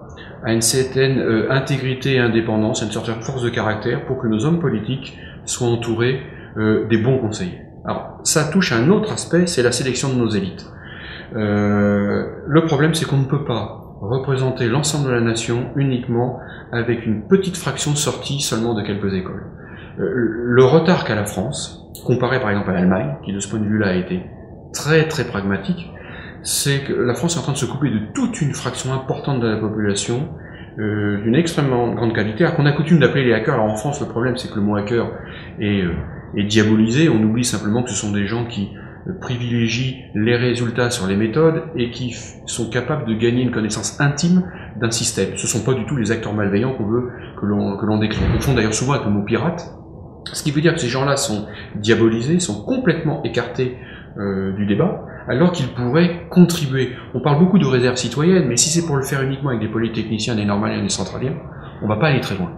à 0.43 0.53
une 0.53 0.61
certaine 0.61 1.47
intégrité 1.49 2.15
et 2.15 2.19
indépendance, 2.19 2.81
à 2.81 2.85
une 2.85 2.91
certaine 2.91 3.21
force 3.21 3.43
de 3.43 3.49
caractère, 3.49 4.05
pour 4.05 4.19
que 4.19 4.27
nos 4.27 4.45
hommes 4.45 4.59
politiques 4.59 5.17
soient 5.45 5.69
entourés 5.69 6.21
des 6.57 6.97
bons 6.97 7.19
conseillers. 7.19 7.68
Alors, 7.89 8.19
ça 8.23 8.43
touche 8.43 8.71
à 8.71 8.75
un 8.75 8.89
autre 8.89 9.11
aspect, 9.11 9.47
c'est 9.47 9.63
la 9.63 9.71
sélection 9.71 10.09
de 10.09 10.19
nos 10.19 10.29
élites. 10.29 10.63
Euh, 11.35 12.23
le 12.45 12.65
problème, 12.65 12.93
c'est 12.93 13.05
qu'on 13.05 13.17
ne 13.17 13.25
peut 13.25 13.45
pas 13.45 13.81
représenter 13.99 14.67
l'ensemble 14.67 15.07
de 15.07 15.11
la 15.11 15.21
nation 15.21 15.71
uniquement 15.75 16.39
avec 16.71 17.07
une 17.07 17.27
petite 17.27 17.57
fraction 17.57 17.95
sortie 17.95 18.41
seulement 18.41 18.75
de 18.75 18.83
quelques 18.83 19.11
écoles. 19.15 19.43
Euh, 19.99 20.05
le 20.05 20.63
retard 20.63 21.03
qu'a 21.03 21.15
la 21.15 21.25
France, 21.25 21.83
comparé 22.05 22.39
par 22.39 22.51
exemple 22.51 22.69
à 22.69 22.73
l'Allemagne, 22.73 23.15
qui 23.25 23.33
de 23.33 23.39
ce 23.39 23.49
point 23.49 23.57
de 23.59 23.65
vue-là 23.65 23.87
a 23.87 23.95
été 23.95 24.21
très 24.71 25.07
très 25.07 25.23
pragmatique, 25.23 25.91
c'est 26.43 26.83
que 26.83 26.93
la 26.93 27.15
France 27.15 27.37
est 27.37 27.39
en 27.39 27.41
train 27.41 27.53
de 27.53 27.57
se 27.57 27.65
couper 27.65 27.89
de 27.89 28.01
toute 28.13 28.39
une 28.39 28.53
fraction 28.53 28.93
importante 28.93 29.39
de 29.39 29.47
la 29.47 29.57
population, 29.57 30.29
euh, 30.77 31.23
d'une 31.23 31.35
extrêmement 31.35 31.91
grande 31.95 32.13
qualité, 32.13 32.43
alors 32.43 32.55
qu'on 32.55 32.67
a 32.67 32.71
coutume 32.71 32.99
d'appeler 32.99 33.23
les 33.23 33.33
hackers. 33.33 33.55
Alors 33.55 33.65
en 33.65 33.75
France, 33.75 33.99
le 33.99 34.05
problème, 34.07 34.37
c'est 34.37 34.51
que 34.51 34.57
le 34.57 34.61
mot 34.61 34.75
hacker 34.75 35.09
est 35.59 35.83
et 36.35 36.43
diabolisé. 36.43 37.09
On 37.09 37.21
oublie 37.23 37.43
simplement 37.43 37.83
que 37.83 37.89
ce 37.89 37.95
sont 37.95 38.11
des 38.11 38.27
gens 38.27 38.45
qui 38.45 38.69
euh, 39.07 39.13
privilégient 39.19 39.97
les 40.15 40.35
résultats 40.35 40.89
sur 40.89 41.07
les 41.07 41.15
méthodes 41.15 41.63
et 41.75 41.91
qui 41.91 42.15
sont 42.45 42.69
capables 42.69 43.07
de 43.07 43.13
gagner 43.13 43.43
une 43.43 43.51
connaissance 43.51 43.99
intime 43.99 44.43
d'un 44.79 44.91
système. 44.91 45.35
Ce 45.35 45.43
ne 45.43 45.47
sont 45.47 45.63
pas 45.63 45.73
du 45.73 45.85
tout 45.85 45.95
les 45.95 46.11
acteurs 46.11 46.33
malveillants 46.33 46.73
qu'on 46.73 46.87
veut 46.87 47.09
que 47.39 47.45
l'on 47.45 47.97
décrit. 47.99 48.23
Ils 48.35 48.41
font 48.41 48.53
d'ailleurs 48.53 48.73
souvent 48.73 48.93
avec 48.93 49.05
le 49.05 49.11
mot 49.11 49.23
pirate, 49.23 49.73
ce 50.33 50.43
qui 50.43 50.51
veut 50.51 50.61
dire 50.61 50.73
que 50.73 50.79
ces 50.79 50.87
gens-là 50.87 51.17
sont 51.17 51.47
diabolisés, 51.75 52.39
sont 52.39 52.63
complètement 52.63 53.23
écartés 53.23 53.77
euh, 54.17 54.51
du 54.53 54.65
débat, 54.65 55.05
alors 55.27 55.51
qu'ils 55.51 55.67
pourraient 55.69 56.27
contribuer. 56.29 56.91
On 57.13 57.21
parle 57.21 57.39
beaucoup 57.39 57.59
de 57.59 57.65
réserve 57.65 57.95
citoyenne, 57.95 58.45
mais 58.47 58.57
si 58.57 58.69
c'est 58.69 58.85
pour 58.85 58.97
le 58.97 59.03
faire 59.03 59.21
uniquement 59.21 59.49
avec 59.49 59.61
des 59.61 59.67
polytechniciens, 59.67 60.35
des 60.35 60.45
normaliens, 60.45 60.81
des 60.81 60.89
centraliens, 60.89 61.35
on 61.81 61.87
va 61.87 61.95
pas 61.95 62.07
aller 62.07 62.19
très 62.19 62.35
loin. 62.35 62.51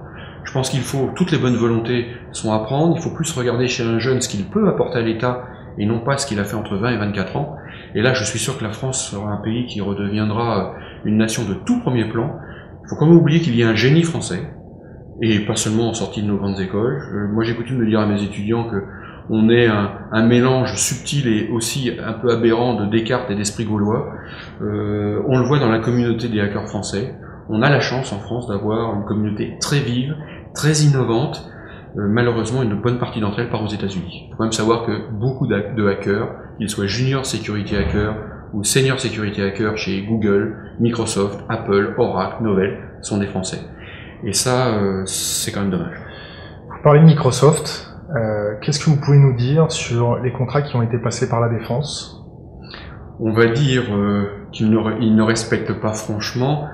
Je 0.43 0.51
pense 0.51 0.69
qu'il 0.69 0.81
faut, 0.81 1.11
toutes 1.15 1.31
les 1.31 1.37
bonnes 1.37 1.55
volontés 1.55 2.07
sont 2.31 2.51
à 2.53 2.59
prendre, 2.59 2.95
il 2.97 3.01
faut 3.01 3.11
plus 3.11 3.31
regarder 3.33 3.67
chez 3.67 3.83
un 3.83 3.99
jeune 3.99 4.21
ce 4.21 4.29
qu'il 4.29 4.45
peut 4.45 4.67
apporter 4.67 4.99
à 4.99 5.01
l'État 5.01 5.43
et 5.77 5.85
non 5.85 5.99
pas 5.99 6.17
ce 6.17 6.25
qu'il 6.25 6.39
a 6.39 6.43
fait 6.43 6.55
entre 6.55 6.75
20 6.75 6.91
et 6.91 6.97
24 6.97 7.37
ans. 7.37 7.55
Et 7.95 8.01
là, 8.01 8.13
je 8.13 8.23
suis 8.23 8.39
sûr 8.39 8.57
que 8.57 8.63
la 8.63 8.71
France 8.71 9.09
sera 9.11 9.31
un 9.31 9.37
pays 9.37 9.65
qui 9.67 9.81
redeviendra 9.81 10.73
une 11.05 11.17
nation 11.17 11.43
de 11.47 11.53
tout 11.53 11.79
premier 11.81 12.05
plan. 12.05 12.35
Il 12.83 12.89
faut 12.89 12.95
quand 12.97 13.05
même 13.05 13.17
oublier 13.17 13.39
qu'il 13.39 13.55
y 13.55 13.63
a 13.63 13.69
un 13.69 13.75
génie 13.75 14.03
français, 14.03 14.41
et 15.21 15.39
pas 15.45 15.55
seulement 15.55 15.89
en 15.89 15.93
sortie 15.93 16.21
de 16.21 16.27
nos 16.27 16.37
grandes 16.37 16.59
écoles. 16.59 17.29
moi, 17.31 17.43
j'ai 17.43 17.55
coutume 17.55 17.79
de 17.79 17.85
dire 17.85 17.99
à 17.99 18.05
mes 18.05 18.21
étudiants 18.23 18.65
que 18.65 18.83
on 19.29 19.49
est 19.49 19.67
un, 19.67 20.25
mélange 20.25 20.75
subtil 20.75 21.27
et 21.27 21.49
aussi 21.49 21.91
un 22.03 22.13
peu 22.13 22.31
aberrant 22.31 22.73
de 22.73 22.85
Descartes 22.89 23.31
et 23.31 23.35
d'esprit 23.35 23.65
gaulois. 23.65 24.13
Euh, 24.61 25.21
on 25.27 25.37
le 25.37 25.45
voit 25.45 25.59
dans 25.59 25.69
la 25.69 25.79
communauté 25.79 26.27
des 26.27 26.41
hackers 26.41 26.67
français. 26.67 27.15
On 27.47 27.61
a 27.61 27.69
la 27.69 27.79
chance 27.79 28.11
en 28.11 28.19
France 28.19 28.47
d'avoir 28.47 28.95
une 28.95 29.05
communauté 29.05 29.57
très 29.61 29.79
vive, 29.79 30.15
très 30.53 30.73
innovante. 30.83 31.49
Euh, 31.97 32.07
malheureusement, 32.07 32.63
une 32.63 32.79
bonne 32.79 32.99
partie 32.99 33.19
d'entre 33.19 33.39
elles 33.39 33.49
part 33.49 33.63
aux 33.63 33.67
États-Unis. 33.67 34.27
Il 34.27 34.31
faut 34.31 34.37
quand 34.37 34.43
même 34.45 34.51
savoir 34.53 34.85
que 34.85 35.11
beaucoup 35.11 35.47
de 35.47 35.87
hackers, 35.87 36.29
qu'ils 36.57 36.69
soient 36.69 36.87
junior 36.87 37.25
security 37.25 37.75
hackers 37.75 38.15
ou 38.53 38.63
senior 38.63 38.99
security 38.99 39.41
hackers 39.41 39.77
chez 39.77 40.03
Google, 40.03 40.55
Microsoft, 40.79 41.43
Apple, 41.49 41.95
Oracle, 41.97 42.43
Novell, 42.43 42.79
sont 43.01 43.17
des 43.17 43.27
Français. 43.27 43.59
Et 44.23 44.33
ça, 44.33 44.75
euh, 44.75 45.03
c'est 45.05 45.51
quand 45.51 45.61
même 45.61 45.71
dommage. 45.71 45.95
Vous 46.69 46.83
parlez 46.83 46.99
de 46.99 47.05
Microsoft. 47.05 47.87
Euh, 48.15 48.55
qu'est-ce 48.61 48.83
que 48.83 48.89
vous 48.89 48.99
pouvez 48.99 49.17
nous 49.17 49.35
dire 49.35 49.71
sur 49.71 50.19
les 50.19 50.31
contrats 50.31 50.61
qui 50.61 50.75
ont 50.75 50.81
été 50.81 50.97
passés 50.97 51.29
par 51.29 51.39
la 51.39 51.49
défense? 51.49 52.23
On 53.19 53.31
va 53.31 53.47
dire 53.47 53.83
qu'ils 54.51 54.69
ne, 54.69 54.77
ne, 54.77 55.21
respectent 55.21 55.79
pas 55.79 55.93
franchement, 55.93 56.67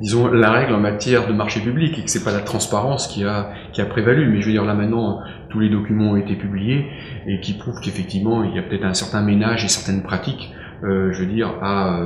disons, 0.00 0.28
la 0.28 0.50
règle 0.50 0.74
en 0.74 0.80
matière 0.80 1.26
de 1.26 1.32
marché 1.32 1.60
public 1.60 1.98
et 1.98 2.04
que 2.04 2.10
c'est 2.10 2.24
pas 2.24 2.32
la 2.32 2.40
transparence 2.40 3.06
qui 3.08 3.24
a, 3.24 3.50
qui 3.72 3.80
a 3.80 3.86
prévalu. 3.86 4.28
Mais 4.30 4.40
je 4.40 4.46
veux 4.46 4.52
dire, 4.52 4.64
là 4.64 4.74
maintenant, 4.74 5.20
tous 5.48 5.60
les 5.60 5.68
documents 5.68 6.12
ont 6.12 6.16
été 6.16 6.36
publiés 6.36 6.86
et 7.26 7.40
qui 7.40 7.54
prouvent 7.54 7.80
qu'effectivement, 7.80 8.44
il 8.44 8.54
y 8.54 8.58
a 8.58 8.62
peut-être 8.62 8.84
un 8.84 8.94
certain 8.94 9.22
ménage 9.22 9.64
et 9.64 9.68
certaines 9.68 10.02
pratiques, 10.02 10.52
euh, 10.84 11.12
je 11.12 11.20
veux 11.20 11.30
dire, 11.30 11.52
à, 11.62 12.00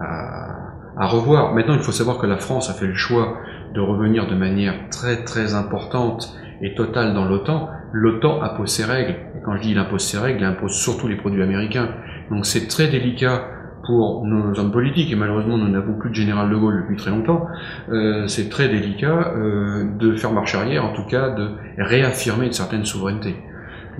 à, 0.00 0.56
à 0.96 1.06
revoir. 1.06 1.54
Maintenant, 1.54 1.74
il 1.74 1.80
faut 1.80 1.92
savoir 1.92 2.18
que 2.18 2.26
la 2.26 2.38
France 2.38 2.70
a 2.70 2.74
fait 2.74 2.86
le 2.86 2.94
choix 2.94 3.38
de 3.74 3.80
revenir 3.80 4.26
de 4.26 4.34
manière 4.34 4.74
très 4.90 5.24
très 5.24 5.54
importante 5.54 6.36
et 6.62 6.74
totale 6.74 7.14
dans 7.14 7.24
l'OTAN, 7.24 7.68
l'OTAN 7.92 8.42
impose 8.42 8.70
ses 8.70 8.84
règles. 8.84 9.16
Et 9.36 9.42
quand 9.44 9.56
je 9.56 9.62
dis 9.62 9.70
il 9.72 9.78
impose 9.78 10.02
ses 10.02 10.18
règles, 10.18 10.40
il 10.40 10.44
impose 10.44 10.72
surtout 10.72 11.08
les 11.08 11.16
produits 11.16 11.42
américains. 11.42 11.88
Donc 12.30 12.46
c'est 12.46 12.68
très 12.68 12.88
délicat 12.88 13.48
pour 13.86 14.24
nos 14.24 14.58
hommes 14.58 14.72
politiques, 14.72 15.12
et 15.12 15.16
malheureusement 15.16 15.56
nous 15.56 15.68
n'avons 15.68 15.94
plus 15.98 16.10
de 16.10 16.14
général 16.14 16.50
de 16.50 16.56
Gaulle 16.56 16.82
depuis 16.82 16.96
très 16.96 17.10
longtemps, 17.10 17.46
euh, 17.90 18.26
c'est 18.26 18.48
très 18.48 18.68
délicat 18.68 19.32
euh, 19.36 19.84
de 19.98 20.16
faire 20.16 20.32
marche 20.32 20.54
arrière, 20.54 20.84
en 20.84 20.92
tout 20.92 21.06
cas 21.06 21.30
de 21.30 21.50
réaffirmer 21.78 22.46
une 22.46 22.52
certaine 22.52 22.84
souveraineté. 22.84 23.36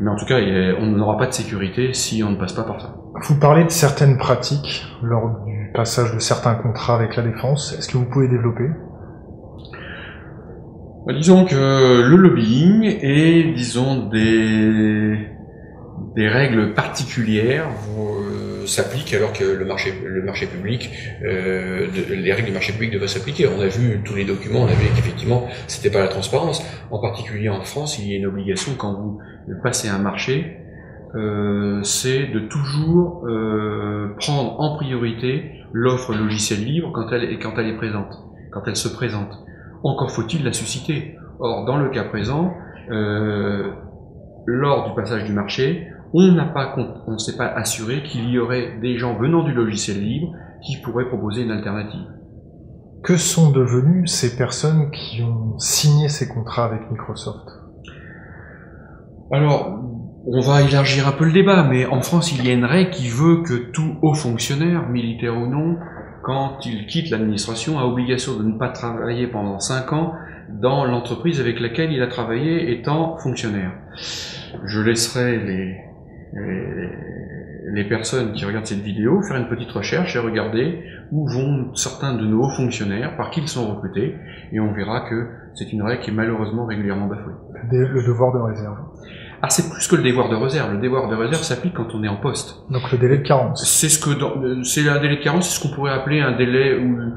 Mais 0.01 0.11
en 0.11 0.17
tout 0.17 0.27
cas, 0.27 0.41
on 0.81 0.87
n'aura 0.87 1.17
pas 1.17 1.27
de 1.27 1.33
sécurité 1.33 1.93
si 1.93 2.25
on 2.25 2.31
ne 2.31 2.37
passe 2.37 2.53
pas 2.53 2.65
par 2.65 2.81
ça. 2.81 2.97
Vous 3.23 3.39
parlez 3.39 3.63
de 3.63 3.71
certaines 3.71 4.19
pratiques 4.19 4.85
lors 5.03 5.45
du 5.47 5.71
passage 5.73 6.13
de 6.13 6.19
certains 6.19 6.57
contrats 6.57 6.97
avec 6.97 7.15
la 7.15 7.23
défense. 7.23 7.77
Est-ce 7.79 7.89
que 7.89 7.97
vous 7.97 8.07
pouvez 8.07 8.27
développer? 8.27 8.71
Bah, 11.07 11.13
disons 11.13 11.45
que 11.45 11.55
le 11.55 12.17
lobbying 12.17 12.85
est, 12.85 13.53
disons, 13.55 14.09
des, 14.09 15.29
des 16.15 16.29
règles 16.29 16.75
particulières 16.75 17.69
euh, 17.99 18.67
s'appliquent 18.67 19.15
alors 19.15 19.33
que 19.33 19.45
le 19.45 19.65
marché, 19.65 19.93
le 20.05 20.23
marché 20.23 20.47
public, 20.47 20.91
euh, 21.25 21.87
les 22.09 22.33
règles 22.33 22.49
du 22.49 22.53
marché 22.53 22.73
public 22.73 22.93
devaient 22.93 23.09
s'appliquer. 23.09 23.49
On 23.49 23.61
a 23.61 23.67
vu 23.67 24.01
tous 24.05 24.15
les 24.15 24.25
documents, 24.25 24.63
on 24.63 24.67
a 24.67 24.75
vu 24.75 24.87
qu'effectivement, 24.95 25.49
c'était 25.67 25.91
pas 25.91 26.01
la 26.01 26.09
transparence. 26.09 26.63
En 26.91 27.01
particulier 27.01 27.49
en 27.49 27.63
France, 27.63 27.99
il 27.99 28.11
y 28.11 28.15
a 28.15 28.19
une 28.19 28.27
obligation 28.27 28.73
quand 28.77 28.95
vous 28.95 29.21
passez 29.63 29.89
un 29.89 29.99
marché, 29.99 30.61
euh, 31.15 31.81
c'est 31.85 32.27
de 32.27 32.41
toujours 32.41 33.25
euh, 33.27 34.15
prendre 34.19 34.61
en 34.61 34.77
priorité 34.77 35.53
l'offre 35.73 36.13
logicielle 36.13 36.65
libre 36.65 36.91
quand 36.93 37.09
elle, 37.13 37.39
quand 37.39 37.53
elle 37.57 37.69
est 37.69 37.77
présente, 37.77 38.13
quand 38.51 38.63
elle 38.67 38.77
se 38.77 38.89
présente. 38.89 39.33
Encore 39.85 40.11
faut-il 40.11 40.45
la 40.45 40.53
susciter. 40.53 41.17
Or, 41.39 41.67
dans 41.67 41.77
le 41.77 41.91
cas 41.91 42.05
présent, 42.05 42.55
euh, 42.91 43.71
lors 44.47 44.89
du 44.89 44.95
passage 44.95 45.25
du 45.25 45.33
marché, 45.33 45.89
on 46.13 46.33
n'a 46.33 46.47
pas, 46.47 46.75
on 47.07 47.13
ne 47.13 47.19
s'est 47.19 47.37
pas 47.37 47.47
assuré 47.47 48.03
qu'il 48.03 48.29
y 48.29 48.39
aurait 48.39 48.79
des 48.81 48.99
gens 48.99 49.17
venant 49.17 49.43
du 49.43 49.53
logiciel 49.53 50.01
libre 50.01 50.33
qui 50.63 50.77
pourraient 50.81 51.09
proposer 51.09 51.43
une 51.43 51.51
alternative. 51.51 52.07
Que 53.03 53.17
sont 53.17 53.51
devenues 53.51 54.07
ces 54.07 54.37
personnes 54.37 54.91
qui 54.91 55.23
ont 55.23 55.59
signé 55.59 56.09
ces 56.09 56.29
contrats 56.29 56.65
avec 56.67 56.91
Microsoft? 56.91 57.49
Alors, 59.31 59.81
on 60.27 60.41
va 60.41 60.63
élargir 60.63 61.07
un 61.07 61.13
peu 61.13 61.25
le 61.25 61.33
débat, 61.33 61.65
mais 61.65 61.87
en 61.87 62.01
France, 62.01 62.33
il 62.33 62.47
y 62.47 62.51
a 62.51 62.55
une 62.55 62.65
règle 62.65 62.91
qui 62.91 63.09
veut 63.09 63.43
que 63.43 63.71
tout 63.73 63.97
haut 64.01 64.15
fonctionnaire, 64.15 64.89
militaire 64.89 65.37
ou 65.37 65.47
non, 65.47 65.77
quand 66.23 66.65
il 66.65 66.87
quitte 66.87 67.11
l'administration, 67.11 67.79
a 67.79 67.85
obligation 67.85 68.39
de 68.39 68.45
ne 68.45 68.59
pas 68.59 68.71
travailler 68.71 69.27
pendant 69.27 69.61
5 69.61 69.93
ans 69.93 70.13
dans 70.49 70.85
l'entreprise 70.85 71.41
avec 71.41 71.61
laquelle 71.61 71.93
il 71.93 72.01
a 72.03 72.07
travaillé 72.07 72.73
étant 72.73 73.19
fonctionnaire. 73.19 73.73
Je 74.65 74.81
laisserai 74.81 75.39
les, 75.39 75.77
les, 76.35 77.85
personnes 77.89 78.33
qui 78.33 78.45
regardent 78.45 78.67
cette 78.67 78.83
vidéo 78.83 79.23
faire 79.23 79.37
une 79.37 79.49
petite 79.49 79.71
recherche 79.71 80.17
et 80.17 80.19
regarder 80.19 80.85
où 81.13 81.29
vont 81.29 81.75
certains 81.75 82.15
de 82.15 82.27
nos 82.27 82.45
hauts 82.45 82.57
fonctionnaires, 82.57 83.17
par 83.17 83.31
qui 83.31 83.41
ils 83.41 83.49
sont 83.49 83.75
recrutés, 83.75 84.15
et 84.53 84.61
on 84.61 84.73
verra 84.73 85.09
que 85.09 85.29
c'est 85.55 85.73
une 85.73 85.83
règle 85.83 86.03
qui 86.03 86.11
est 86.11 86.15
malheureusement 86.15 86.67
régulièrement 86.67 87.07
bafouée. 87.07 87.35
Le 87.71 88.07
devoir 88.07 88.33
de 88.33 88.39
réserve. 88.39 88.79
Ah, 89.43 89.51
c'est 89.51 89.71
plus 89.71 89.87
que 89.89 89.97
le 89.97 90.03
devoir 90.03 90.31
de 90.31 90.37
réserve. 90.37 90.73
Le 90.73 90.81
devoir 90.81 91.09
de 91.09 91.17
réserve 91.17 91.43
s'applique 91.43 91.75
quand 91.75 91.95
on 91.95 92.03
est 92.03 92.09
en 92.09 92.17
poste. 92.17 92.65
Donc 92.71 92.91
le 92.91 92.97
délai 92.97 93.19
de 93.19 93.23
carence. 93.23 93.63
C'est 93.67 93.91
ce 93.91 93.99
que 93.99 94.11
c'est 94.65 94.89
un 94.89 95.01
délai 95.01 95.17
de 95.17 95.23
carence, 95.23 95.51
c'est 95.51 95.61
ce 95.61 95.69
qu'on 95.69 95.75
pourrait 95.75 95.93
appeler 95.93 96.21
un 96.21 96.33
délai 96.37 96.79
où 96.79 96.99
euh, 96.99 97.11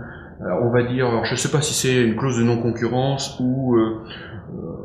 on 0.62 0.69
va 0.69 0.83
dire, 0.83 1.07
alors 1.07 1.25
je 1.25 1.31
ne 1.31 1.38
sais 1.38 1.50
pas 1.50 1.62
si 1.62 1.74
c'est 1.74 2.03
une 2.03 2.15
clause 2.15 2.38
de 2.38 2.43
non-concurrence 2.43 3.39
ou 3.39 3.75
euh, 3.75 4.03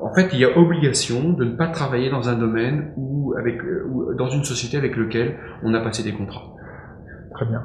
en 0.02 0.14
fait 0.14 0.28
il 0.32 0.38
y 0.38 0.44
a 0.44 0.56
obligation 0.56 1.32
de 1.32 1.44
ne 1.44 1.56
pas 1.56 1.66
travailler 1.66 2.10
dans 2.10 2.28
un 2.28 2.34
domaine 2.34 2.92
ou 3.32 3.38
avec 3.38 3.60
ou 3.88 4.14
dans 4.14 4.28
une 4.28 4.44
société 4.44 4.76
avec 4.76 4.96
lequel 4.96 5.36
on 5.62 5.74
a 5.74 5.80
passé 5.80 6.02
des 6.02 6.12
contrats. 6.12 6.54
Très 7.34 7.46
bien. 7.46 7.62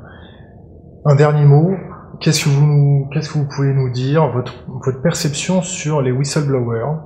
Un 1.05 1.15
dernier 1.15 1.45
mot. 1.45 1.75
Qu'est-ce 2.19 2.45
que 2.45 2.50
vous 2.50 3.07
qu'est-ce 3.12 3.31
que 3.31 3.38
vous 3.38 3.47
pouvez 3.47 3.74
nous 3.74 3.91
dire 3.91 4.27
votre 4.31 4.53
votre 4.67 5.01
perception 5.01 5.62
sur 5.62 6.01
les 6.01 6.12
whistleblowers, 6.12 7.00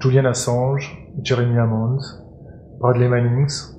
Julian 0.00 0.24
Assange, 0.24 0.96
Jeremy 1.22 1.58
Hammond, 1.58 1.98
Bradley 2.80 3.08
Mannings? 3.08 3.74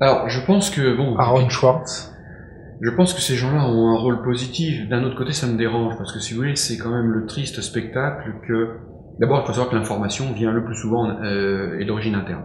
Alors, 0.00 0.28
je 0.28 0.44
pense 0.44 0.70
que 0.70 0.96
bon. 0.96 1.16
Aaron 1.16 1.48
Schwartz? 1.48 2.14
Je 2.80 2.90
pense 2.90 3.12
que 3.12 3.20
ces 3.20 3.34
gens-là 3.34 3.64
ont 3.64 3.88
un 3.88 3.98
rôle 3.98 4.22
positif. 4.22 4.88
D'un 4.88 5.02
autre 5.02 5.16
côté, 5.16 5.32
ça 5.32 5.48
me 5.48 5.56
dérange 5.56 5.96
parce 5.96 6.12
que 6.12 6.20
si 6.20 6.34
vous 6.34 6.40
voulez, 6.40 6.54
c'est 6.54 6.78
quand 6.78 6.90
même 6.90 7.10
le 7.10 7.26
triste 7.26 7.60
spectacle 7.60 8.34
que. 8.46 8.76
D'abord, 9.18 9.40
il 9.42 9.46
faut 9.46 9.52
savoir 9.52 9.70
que 9.70 9.74
l'information 9.74 10.32
vient 10.32 10.52
le 10.52 10.64
plus 10.64 10.76
souvent 10.76 11.10
euh, 11.24 11.80
et 11.80 11.84
d'origine 11.84 12.14
interne. 12.14 12.44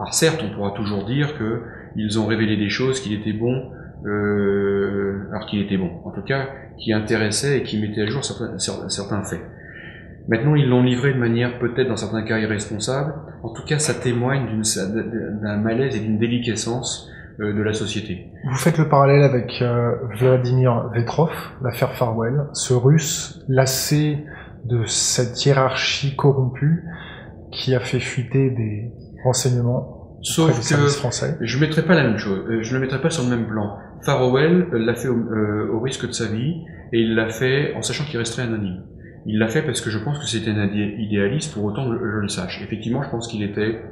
Alors 0.00 0.14
certes, 0.14 0.42
on 0.42 0.54
pourra 0.54 0.70
toujours 0.70 1.04
dire 1.04 1.36
que 1.38 1.62
ils 1.94 2.18
ont 2.18 2.26
révélé 2.26 2.56
des 2.56 2.70
choses 2.70 3.00
qui 3.00 3.14
étaient 3.14 3.34
bons, 3.34 3.70
euh, 4.06 5.28
alors 5.30 5.46
qu'il 5.46 5.60
était 5.60 5.76
bon, 5.76 5.90
en 6.04 6.10
tout 6.10 6.22
cas, 6.22 6.48
qui 6.78 6.94
intéressaient 6.94 7.58
et 7.58 7.62
qui 7.62 7.78
mettaient 7.78 8.00
à 8.02 8.06
jour 8.06 8.24
certains, 8.24 8.58
certains 8.88 9.22
faits. 9.24 9.42
Maintenant, 10.26 10.54
ils 10.54 10.68
l'ont 10.68 10.82
livré 10.82 11.12
de 11.12 11.18
manière 11.18 11.58
peut-être 11.58 11.88
dans 11.88 11.96
certains 11.96 12.22
cas 12.22 12.38
irresponsable. 12.38 13.12
En 13.42 13.52
tout 13.52 13.64
cas, 13.64 13.78
ça 13.78 13.92
témoigne 13.92 14.46
d'un 15.42 15.56
malaise 15.58 15.96
et 15.96 16.00
d'une 16.00 16.18
déliquescence 16.18 17.10
euh, 17.40 17.52
de 17.52 17.62
la 17.62 17.74
société. 17.74 18.28
Vous 18.48 18.56
faites 18.56 18.78
le 18.78 18.88
parallèle 18.88 19.22
avec 19.22 19.60
euh, 19.60 19.96
Vladimir 20.18 20.88
Vetrov, 20.94 21.32
l'affaire 21.62 21.92
Farwell, 21.92 22.46
ce 22.54 22.72
russe 22.72 23.44
lassé 23.48 24.24
de 24.64 24.84
cette 24.86 25.44
hiérarchie 25.44 26.16
corrompue 26.16 26.84
qui 27.50 27.74
a 27.74 27.80
fait 27.80 28.00
fuiter 28.00 28.50
des 28.50 28.92
renseignements 29.24 29.96
Sauf 30.22 30.50
que 30.50 30.88
français. 30.88 31.38
je 31.40 31.56
ne 31.56 31.62
mettrai 31.62 31.82
pas 31.82 31.94
la 31.94 32.02
même 32.02 32.18
chose, 32.18 32.44
euh, 32.48 32.62
je 32.62 32.70
ne 32.70 32.74
le 32.74 32.80
mettrai 32.84 33.00
pas 33.00 33.08
sur 33.08 33.24
le 33.24 33.30
même 33.30 33.46
plan. 33.46 33.78
Farwell 34.02 34.68
l'a 34.72 34.94
fait 34.94 35.08
au, 35.08 35.16
au 35.16 35.80
risque 35.80 36.06
de 36.06 36.12
sa 36.12 36.26
vie 36.26 36.62
et 36.92 37.00
il 37.00 37.14
l'a 37.14 37.28
fait 37.30 37.74
en 37.74 37.82
sachant 37.82 38.04
qu'il 38.04 38.18
resterait 38.18 38.42
anonyme. 38.42 38.82
Il 39.26 39.38
l'a 39.38 39.48
fait 39.48 39.62
parce 39.62 39.80
que 39.80 39.90
je 39.90 39.98
pense 39.98 40.18
que 40.18 40.26
c'était 40.26 40.50
un 40.50 40.66
idéaliste, 40.66 41.52
pour 41.54 41.64
autant 41.64 41.88
que 41.88 41.98
je 41.98 42.20
le 42.20 42.28
sache. 42.28 42.60
Effectivement, 42.62 43.02
je 43.02 43.10
pense 43.10 43.28
qu'il 43.28 43.42
était, 43.42 43.82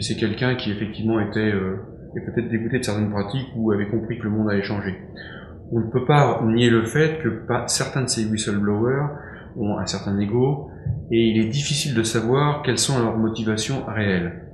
c'est 0.00 0.16
quelqu'un 0.16 0.54
qui 0.54 0.70
effectivement 0.70 1.18
était, 1.20 1.52
euh, 1.52 1.76
peut-être 2.14 2.48
dégoûté 2.48 2.78
de 2.78 2.84
certaines 2.84 3.10
pratiques 3.10 3.48
ou 3.56 3.72
avait 3.72 3.88
compris 3.88 4.18
que 4.18 4.24
le 4.24 4.30
monde 4.30 4.48
allait 4.50 4.62
changer. 4.62 4.96
On 5.72 5.80
ne 5.80 5.90
peut 5.90 6.04
pas 6.04 6.42
nier 6.44 6.70
le 6.70 6.84
fait 6.84 7.20
que 7.22 7.42
certains 7.66 8.02
de 8.02 8.08
ces 8.08 8.24
whistleblowers 8.26 9.06
ont 9.56 9.78
un 9.78 9.86
certain 9.86 10.18
ego 10.18 10.70
et 11.10 11.28
il 11.28 11.38
est 11.38 11.48
difficile 11.48 11.94
de 11.94 12.02
savoir 12.02 12.62
quelles 12.62 12.78
sont 12.78 12.98
leurs 12.98 13.16
motivations 13.16 13.84
réelles. 13.86 14.46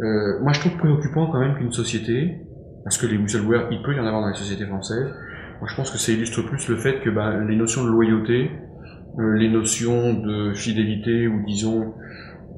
Euh, 0.00 0.40
moi, 0.40 0.52
je 0.52 0.60
trouve 0.60 0.76
préoccupant 0.76 1.26
quand 1.30 1.40
même 1.40 1.56
qu'une 1.56 1.72
société, 1.72 2.38
parce 2.84 2.98
que 2.98 3.06
les 3.06 3.16
whistleblowers, 3.16 3.66
il 3.70 3.82
peut 3.82 3.94
y 3.94 4.00
en 4.00 4.06
avoir 4.06 4.22
dans 4.22 4.28
les 4.28 4.36
sociétés 4.36 4.66
françaises, 4.66 5.12
moi 5.60 5.68
je 5.68 5.74
pense 5.74 5.90
que 5.90 5.98
ça 5.98 6.12
illustre 6.12 6.42
plus 6.42 6.68
le 6.68 6.76
fait 6.76 7.00
que 7.00 7.10
bah, 7.10 7.36
les 7.48 7.56
notions 7.56 7.84
de 7.84 7.88
loyauté, 7.88 8.50
euh, 9.18 9.34
les 9.34 9.48
notions 9.48 10.14
de 10.14 10.52
fidélité 10.54 11.26
ou 11.26 11.44
disons 11.44 11.94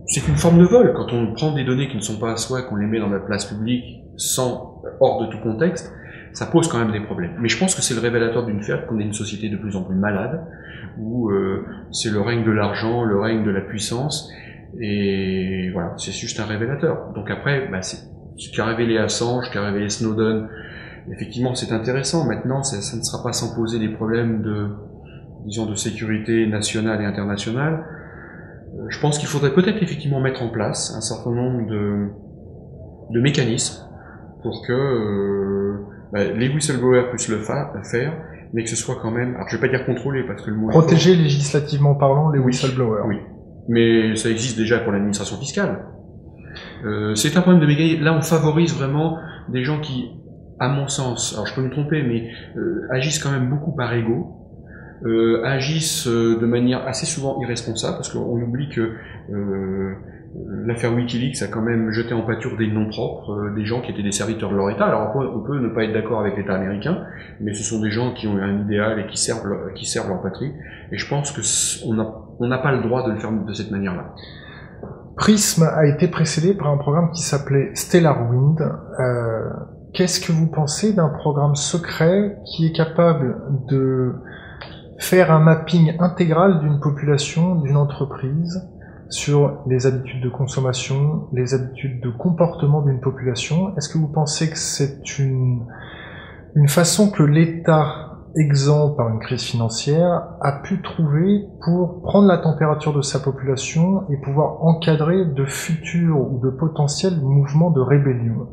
c'est 0.06 0.26
une 0.28 0.36
forme 0.36 0.58
de 0.58 0.64
vol 0.64 0.92
quand 0.94 1.12
on 1.12 1.32
prend 1.32 1.54
des 1.54 1.64
données 1.64 1.88
qui 1.88 1.96
ne 1.96 2.02
sont 2.02 2.18
pas 2.18 2.32
à 2.32 2.36
soi 2.36 2.62
qu'on 2.62 2.76
les 2.76 2.86
met 2.86 2.98
dans 2.98 3.08
la 3.08 3.20
place 3.20 3.46
publique 3.46 4.02
sans 4.16 4.82
hors 5.00 5.24
de 5.24 5.32
tout 5.32 5.38
contexte 5.38 5.94
ça 6.32 6.46
pose 6.46 6.68
quand 6.68 6.78
même 6.78 6.92
des 6.92 7.00
problèmes. 7.00 7.36
Mais 7.40 7.48
je 7.48 7.58
pense 7.58 7.74
que 7.74 7.82
c'est 7.82 7.94
le 7.94 8.00
révélateur 8.00 8.46
d'une 8.46 8.62
fait 8.62 8.86
qu'on 8.86 8.98
est 8.98 9.04
une 9.04 9.12
société 9.12 9.48
de 9.48 9.56
plus 9.56 9.76
en 9.76 9.82
plus 9.82 9.96
malade 9.96 10.44
où 10.98 11.30
euh, 11.30 11.64
c'est 11.92 12.10
le 12.10 12.20
règne 12.20 12.44
de 12.44 12.50
l'argent 12.50 13.04
le 13.04 13.18
règne 13.20 13.44
de 13.44 13.50
la 13.50 13.60
puissance 13.60 14.30
et 14.80 15.70
voilà 15.72 15.94
c'est 15.96 16.12
juste 16.12 16.40
un 16.40 16.46
révélateur. 16.46 17.12
Donc 17.14 17.30
après 17.30 17.68
bah, 17.70 17.82
c'est 17.82 17.98
ce 18.36 18.50
qui 18.50 18.60
a 18.60 18.64
révélé 18.64 18.98
Assange 18.98 19.46
ce 19.46 19.50
qui 19.50 19.58
a 19.58 19.64
révélé 19.64 19.88
Snowden 19.88 20.48
effectivement 21.12 21.54
c'est 21.54 21.72
intéressant. 21.72 22.26
Maintenant 22.26 22.62
ça, 22.62 22.80
ça 22.80 22.96
ne 22.96 23.02
sera 23.02 23.22
pas 23.22 23.32
sans 23.32 23.54
poser 23.54 23.78
des 23.78 23.88
problèmes 23.88 24.42
de 24.42 24.68
disons, 25.44 25.66
de 25.66 25.74
sécurité 25.74 26.46
nationale 26.46 27.00
et 27.00 27.04
internationale, 27.04 27.84
euh, 28.74 28.86
je 28.88 29.00
pense 29.00 29.18
qu'il 29.18 29.28
faudrait 29.28 29.54
peut-être 29.54 29.82
effectivement 29.82 30.20
mettre 30.20 30.42
en 30.42 30.48
place 30.48 30.94
un 30.96 31.00
certain 31.00 31.30
nombre 31.30 31.66
de, 31.66 32.08
de 33.10 33.20
mécanismes 33.20 33.86
pour 34.42 34.62
que 34.66 34.72
euh, 34.72 35.78
bah, 36.12 36.24
les 36.24 36.48
whistleblowers 36.48 37.10
puissent 37.10 37.28
le 37.28 37.38
faire, 37.38 37.72
mais 38.52 38.64
que 38.64 38.70
ce 38.70 38.76
soit 38.76 38.96
quand 39.00 39.10
même, 39.10 39.34
alors 39.34 39.48
je 39.48 39.56
vais 39.56 39.60
pas 39.60 39.68
dire 39.68 39.86
contrôlé 39.86 40.24
parce 40.26 40.42
que 40.42 40.50
le 40.50 40.56
mot 40.56 40.68
protéger 40.68 41.14
législativement 41.14 41.94
parlant 41.94 42.30
les 42.30 42.38
whistleblowers. 42.38 43.02
Oui, 43.06 43.16
mais 43.68 44.16
ça 44.16 44.30
existe 44.30 44.58
déjà 44.58 44.78
pour 44.78 44.92
l'administration 44.92 45.36
fiscale. 45.36 45.84
Euh, 46.84 47.14
c'est 47.14 47.36
un 47.36 47.42
problème 47.42 47.60
de 47.60 47.66
mécanisme. 47.66 48.02
Là, 48.02 48.14
on 48.14 48.22
favorise 48.22 48.74
vraiment 48.74 49.18
des 49.48 49.62
gens 49.62 49.80
qui, 49.80 50.10
à 50.58 50.68
mon 50.68 50.88
sens, 50.88 51.34
alors 51.34 51.46
je 51.46 51.54
peux 51.54 51.62
me 51.62 51.70
tromper, 51.70 52.02
mais 52.02 52.28
euh, 52.56 52.88
agissent 52.90 53.22
quand 53.22 53.30
même 53.30 53.48
beaucoup 53.48 53.74
par 53.76 53.92
ego 53.94 54.40
euh, 55.04 55.42
agissent 55.44 56.06
euh, 56.06 56.38
de 56.38 56.46
manière 56.46 56.86
assez 56.86 57.06
souvent 57.06 57.40
irresponsable, 57.40 57.96
parce 57.96 58.10
qu'on 58.10 58.40
oublie 58.42 58.68
que 58.68 58.92
euh, 59.32 59.94
l'affaire 60.34 60.94
Wikileaks 60.94 61.42
a 61.42 61.48
quand 61.48 61.62
même 61.62 61.90
jeté 61.90 62.14
en 62.14 62.22
pâture 62.22 62.56
des 62.56 62.68
noms 62.68 62.88
propres, 62.88 63.50
des 63.54 63.64
gens 63.64 63.80
qui 63.80 63.90
étaient 63.90 64.02
des 64.02 64.12
serviteurs 64.12 64.50
de 64.50 64.56
leur 64.56 64.70
État. 64.70 64.86
Alors 64.86 65.12
on 65.16 65.40
peut, 65.40 65.58
ne 65.58 65.68
pas 65.68 65.84
être 65.84 65.92
d'accord 65.92 66.20
avec 66.20 66.36
l'État 66.36 66.54
américain, 66.54 67.04
mais 67.40 67.52
ce 67.54 67.62
sont 67.62 67.80
des 67.80 67.90
gens 67.90 68.12
qui 68.14 68.26
ont 68.26 68.36
un 68.36 68.60
idéal 68.62 69.00
et 69.00 69.06
qui 69.06 69.16
servent 69.16 69.46
leur, 69.46 69.74
qui 69.74 69.86
servent 69.86 70.08
leur 70.08 70.22
patrie. 70.22 70.52
Et 70.92 70.98
je 70.98 71.08
pense 71.08 71.32
que 71.32 71.40
on 71.84 72.46
n'a 72.46 72.58
pas 72.58 72.72
le 72.72 72.82
droit 72.82 73.06
de 73.06 73.12
le 73.12 73.18
faire 73.18 73.32
de 73.32 73.52
cette 73.52 73.70
manière-là. 73.70 74.14
Prism 75.16 75.64
a 75.64 75.86
été 75.86 76.08
précédé 76.08 76.54
par 76.54 76.68
un 76.68 76.78
programme 76.78 77.10
qui 77.12 77.22
s'appelait 77.22 77.70
Stellar 77.74 78.30
Wind. 78.30 78.60
Euh, 78.60 79.50
Qu'est-ce 79.92 80.20
que 80.20 80.30
vous 80.30 80.46
pensez 80.46 80.92
d'un 80.92 81.08
programme 81.08 81.56
secret 81.56 82.36
qui 82.44 82.66
est 82.66 82.72
capable 82.72 83.36
de 83.68 84.14
faire 84.98 85.32
un 85.32 85.40
mapping 85.40 85.96
intégral 85.98 86.60
d'une 86.60 86.78
population, 86.78 87.56
d'une 87.56 87.76
entreprise, 87.76 88.70
sur 89.10 89.62
les 89.66 89.86
habitudes 89.86 90.22
de 90.22 90.28
consommation, 90.28 91.28
les 91.32 91.54
habitudes 91.54 92.00
de 92.00 92.10
comportement 92.10 92.82
d'une 92.82 93.00
population. 93.00 93.76
Est-ce 93.76 93.88
que 93.88 93.98
vous 93.98 94.08
pensez 94.08 94.48
que 94.50 94.58
c'est 94.58 95.18
une, 95.18 95.66
une 96.54 96.68
façon 96.68 97.10
que 97.10 97.22
l'État, 97.22 98.06
exempt 98.36 98.90
par 98.96 99.08
une 99.08 99.18
crise 99.18 99.42
financière, 99.42 100.36
a 100.40 100.60
pu 100.62 100.80
trouver 100.82 101.44
pour 101.64 102.02
prendre 102.02 102.28
la 102.28 102.38
température 102.38 102.94
de 102.94 103.02
sa 103.02 103.18
population 103.18 104.08
et 104.10 104.16
pouvoir 104.18 104.62
encadrer 104.62 105.24
de 105.24 105.44
futurs 105.44 106.16
ou 106.16 106.40
de 106.40 106.50
potentiels 106.50 107.20
mouvements 107.20 107.72
de 107.72 107.80
rébellion? 107.80 108.48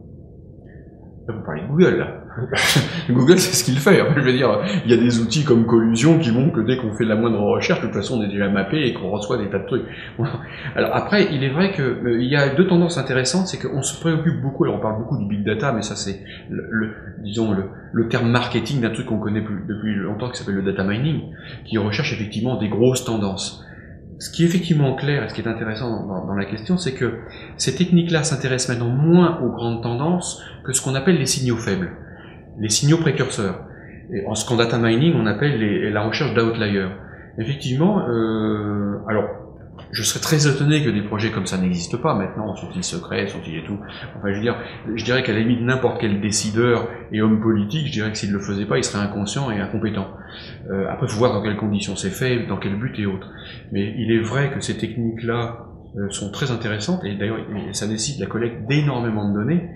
Vous 1.27 1.43
parlez 1.45 1.61
de 1.61 1.67
Google 1.67 2.26
Google, 3.09 3.39
c'est 3.39 3.55
ce 3.55 3.63
qu'il 3.63 3.77
fait. 3.77 4.01
je 4.15 4.21
veux 4.21 4.33
dire, 4.33 4.61
il 4.85 4.91
y 4.91 4.93
a 4.93 4.97
des 4.97 5.19
outils 5.19 5.43
comme 5.43 5.65
Collusion 5.65 6.19
qui 6.19 6.31
montrent 6.31 6.55
que 6.55 6.61
dès 6.61 6.77
qu'on 6.77 6.93
fait 6.93 7.05
la 7.05 7.15
moindre 7.15 7.39
recherche, 7.39 7.81
de 7.81 7.87
toute 7.87 7.95
façon, 7.95 8.19
on 8.19 8.23
est 8.23 8.29
déjà 8.29 8.49
mappé 8.49 8.85
et 8.85 8.93
qu'on 8.93 9.09
reçoit 9.09 9.37
des 9.37 9.49
tas 9.49 9.59
de 9.59 9.65
trucs. 9.65 9.85
Alors 10.75 10.95
après, 10.95 11.27
il 11.31 11.43
est 11.43 11.49
vrai 11.49 11.71
que 11.71 11.81
euh, 11.81 12.23
y 12.23 12.35
a 12.35 12.49
deux 12.49 12.67
tendances 12.67 12.97
intéressantes, 12.97 13.47
c'est 13.47 13.57
qu'on 13.57 13.81
se 13.81 13.99
préoccupe 13.99 14.41
beaucoup. 14.41 14.63
Alors 14.65 14.77
on 14.77 14.81
parle 14.81 14.97
beaucoup 14.97 15.17
du 15.17 15.25
big 15.25 15.45
data, 15.45 15.71
mais 15.71 15.81
ça 15.81 15.95
c'est 15.95 16.21
le, 16.49 16.93
disons 17.23 17.51
le, 17.53 17.65
le, 17.93 18.07
terme 18.07 18.29
marketing 18.29 18.81
d'un 18.81 18.89
truc 18.89 19.07
qu'on 19.07 19.19
connaît 19.19 19.41
depuis 19.41 19.95
longtemps 19.95 20.29
qui 20.29 20.37
s'appelle 20.37 20.55
le 20.55 20.63
data 20.63 20.83
mining, 20.83 21.21
qui 21.65 21.77
recherche 21.77 22.13
effectivement 22.13 22.57
des 22.59 22.69
grosses 22.69 23.05
tendances. 23.05 23.63
Ce 24.19 24.31
qui 24.31 24.43
est 24.43 24.47
effectivement 24.47 24.95
clair 24.95 25.23
et 25.23 25.29
ce 25.29 25.35
qui 25.35 25.41
est 25.41 25.47
intéressant 25.47 26.07
dans 26.07 26.33
la 26.33 26.45
question, 26.45 26.77
c'est 26.77 26.93
que 26.93 27.19
ces 27.57 27.75
techniques-là 27.75 28.23
s'intéressent 28.23 28.75
maintenant 28.75 28.89
moins 28.89 29.39
aux 29.41 29.51
grandes 29.51 29.83
tendances 29.83 30.41
que 30.63 30.73
ce 30.73 30.81
qu'on 30.81 30.95
appelle 30.95 31.17
les 31.17 31.27
signaux 31.27 31.57
faibles 31.57 31.91
les 32.59 32.69
signaux 32.69 32.97
précurseurs. 32.97 33.61
Et 34.13 34.25
en 34.25 34.35
ce 34.35 34.47
qu'en 34.47 34.55
data 34.55 34.77
mining, 34.77 35.13
on 35.15 35.25
appelle 35.25 35.59
les, 35.59 35.89
la 35.89 36.01
recherche 36.01 36.33
d'outliers. 36.33 36.87
Effectivement, 37.39 38.07
euh, 38.07 38.97
alors, 39.07 39.25
je 39.91 40.03
serais 40.03 40.19
très 40.19 40.47
étonné 40.47 40.83
que 40.83 40.89
des 40.89 41.01
projets 41.01 41.29
comme 41.29 41.45
ça 41.45 41.57
n'existent 41.57 41.97
pas 41.97 42.15
maintenant. 42.15 42.55
Sont-ils 42.55 42.83
secrets, 42.83 43.27
sont-ils 43.27 43.57
et 43.57 43.63
tout? 43.63 43.77
Enfin, 44.17 44.29
je 44.31 44.35
veux 44.35 44.41
dire, 44.41 44.55
je 44.95 45.03
dirais 45.03 45.23
qu'à 45.23 45.33
la 45.33 45.39
limite, 45.39 45.61
n'importe 45.61 45.99
quel 46.01 46.19
décideur 46.19 46.87
et 47.11 47.21
homme 47.21 47.39
politique, 47.41 47.87
je 47.87 47.91
dirais 47.91 48.11
que 48.11 48.17
s'il 48.17 48.29
ne 48.29 48.37
le 48.37 48.41
faisait 48.41 48.65
pas, 48.65 48.77
il 48.77 48.83
serait 48.83 49.03
inconscient 49.03 49.51
et 49.51 49.59
incompétent. 49.59 50.07
Euh, 50.69 50.87
après, 50.89 51.05
il 51.07 51.11
faut 51.11 51.19
voir 51.19 51.33
dans 51.33 51.43
quelles 51.43 51.57
conditions 51.57 51.95
c'est 51.95 52.09
fait, 52.09 52.47
dans 52.47 52.57
quel 52.57 52.75
but 52.75 52.97
et 52.99 53.05
autres. 53.05 53.29
Mais 53.71 53.93
il 53.97 54.11
est 54.11 54.21
vrai 54.21 54.51
que 54.51 54.61
ces 54.61 54.77
techniques-là 54.77 55.66
euh, 55.95 56.09
sont 56.09 56.31
très 56.31 56.51
intéressantes. 56.51 57.03
Et 57.05 57.15
d'ailleurs, 57.15 57.39
ça 57.71 57.87
nécessite 57.87 58.19
la 58.19 58.27
collecte 58.27 58.67
d'énormément 58.67 59.29
de 59.29 59.33
données. 59.33 59.69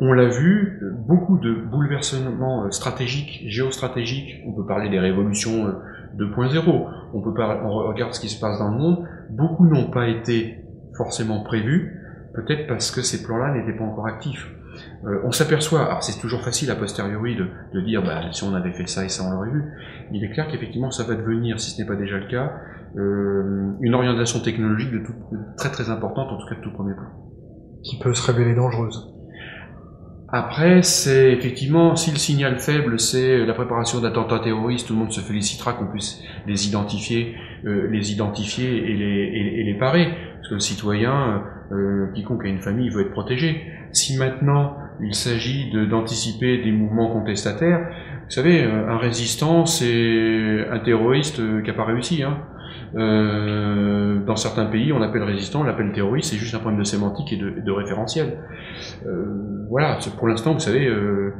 On 0.00 0.12
l'a 0.12 0.26
vu, 0.26 0.80
beaucoup 1.06 1.38
de 1.38 1.54
bouleversements 1.54 2.64
euh, 2.64 2.70
stratégiques, 2.70 3.44
géostratégiques, 3.46 4.42
on 4.46 4.52
peut 4.52 4.66
parler 4.66 4.88
des 4.88 4.98
révolutions 4.98 5.72
2.0, 6.16 6.56
euh, 6.56 6.88
on 7.14 7.88
regarde 7.88 8.12
ce 8.12 8.20
qui 8.20 8.28
se 8.28 8.40
passe 8.40 8.58
dans 8.58 8.70
le 8.70 8.78
monde, 8.78 9.06
beaucoup 9.30 9.66
n'ont 9.66 9.90
pas 9.90 10.08
été 10.08 10.58
forcément 10.96 11.42
prévus, 11.42 12.00
peut-être 12.34 12.66
parce 12.66 12.90
que 12.90 13.02
ces 13.02 13.22
plans-là 13.22 13.54
n'étaient 13.54 13.76
pas 13.76 13.84
encore 13.84 14.06
actifs. 14.06 14.50
Euh, 15.04 15.20
on 15.24 15.32
s'aperçoit, 15.32 15.84
alors 15.84 16.02
c'est 16.02 16.20
toujours 16.20 16.42
facile 16.42 16.70
a 16.70 16.74
posteriori 16.74 17.36
de, 17.36 17.46
de 17.74 17.80
dire 17.82 18.02
bah, 18.02 18.22
si 18.32 18.44
on 18.44 18.54
avait 18.54 18.72
fait 18.72 18.88
ça 18.88 19.04
et 19.04 19.08
ça 19.08 19.24
on 19.24 19.30
l'aurait 19.30 19.50
vu, 19.50 19.64
il 20.12 20.24
est 20.24 20.30
clair 20.30 20.48
qu'effectivement 20.48 20.90
ça 20.90 21.04
va 21.04 21.14
devenir, 21.14 21.60
si 21.60 21.70
ce 21.70 21.80
n'est 21.80 21.86
pas 21.86 21.96
déjà 21.96 22.18
le 22.18 22.26
cas, 22.26 22.52
euh, 22.96 23.72
une 23.80 23.94
orientation 23.94 24.40
technologique 24.40 24.92
de 24.92 24.98
tout, 24.98 25.14
très 25.56 25.70
très 25.70 25.90
importante, 25.90 26.30
en 26.30 26.38
tout 26.38 26.46
cas 26.46 26.56
de 26.56 26.60
tout 26.60 26.72
premier 26.72 26.94
plan. 26.94 27.08
Qui 27.84 27.98
peut 27.98 28.14
se 28.14 28.30
révéler 28.30 28.54
dangereuse. 28.54 29.08
Après, 30.28 30.82
c'est 30.82 31.30
effectivement, 31.32 31.94
si 31.94 32.10
le 32.10 32.16
signal 32.16 32.58
faible, 32.58 32.98
c'est 32.98 33.44
la 33.44 33.52
préparation 33.52 34.00
d'attentats 34.00 34.38
terroristes, 34.38 34.86
tout 34.86 34.94
le 34.94 35.00
monde 35.00 35.12
se 35.12 35.20
félicitera 35.20 35.74
qu'on 35.74 35.88
puisse 35.88 36.22
les 36.46 36.68
identifier, 36.68 37.34
euh, 37.66 37.88
les 37.90 38.12
identifier 38.12 38.90
et 38.90 38.94
les, 38.94 39.60
et, 39.60 39.64
les 39.64 39.78
parer. 39.78 40.08
Parce 40.36 40.48
que 40.48 40.54
le 40.54 40.60
citoyen, 40.60 41.42
euh, 41.72 42.06
quiconque 42.14 42.44
a 42.44 42.48
une 42.48 42.60
famille, 42.60 42.88
veut 42.88 43.02
être 43.02 43.12
protégé. 43.12 43.62
Si 43.92 44.16
maintenant 44.16 44.76
il 45.02 45.14
s'agit 45.14 45.70
d'anticiper 45.88 46.62
des 46.62 46.72
mouvements 46.72 47.10
contestataires, 47.10 47.88
vous 48.24 48.30
savez, 48.30 48.64
euh, 48.64 48.88
un 48.88 48.98
résistant, 48.98 49.66
c'est 49.66 50.66
un 50.70 50.78
terroriste 50.78 51.40
euh, 51.40 51.60
qui 51.60 51.68
n'a 51.68 51.74
pas 51.74 51.84
réussi. 51.84 52.22
Hein. 52.22 52.38
Euh, 52.94 54.24
dans 54.24 54.36
certains 54.36 54.66
pays, 54.66 54.92
on 54.92 55.02
appelle 55.02 55.22
résistant, 55.22 55.60
on 55.60 55.64
l'appelle 55.64 55.92
terroriste, 55.92 56.30
c'est 56.30 56.36
juste 56.36 56.54
un 56.54 56.58
problème 56.58 56.80
de 56.80 56.84
sémantique 56.84 57.32
et 57.32 57.36
de, 57.36 57.70
référentiel. 57.70 58.38
Euh, 59.06 59.66
voilà, 59.70 59.98
pour 60.18 60.28
l'instant, 60.28 60.52
vous 60.52 60.60
savez, 60.60 60.86
euh, 60.86 61.32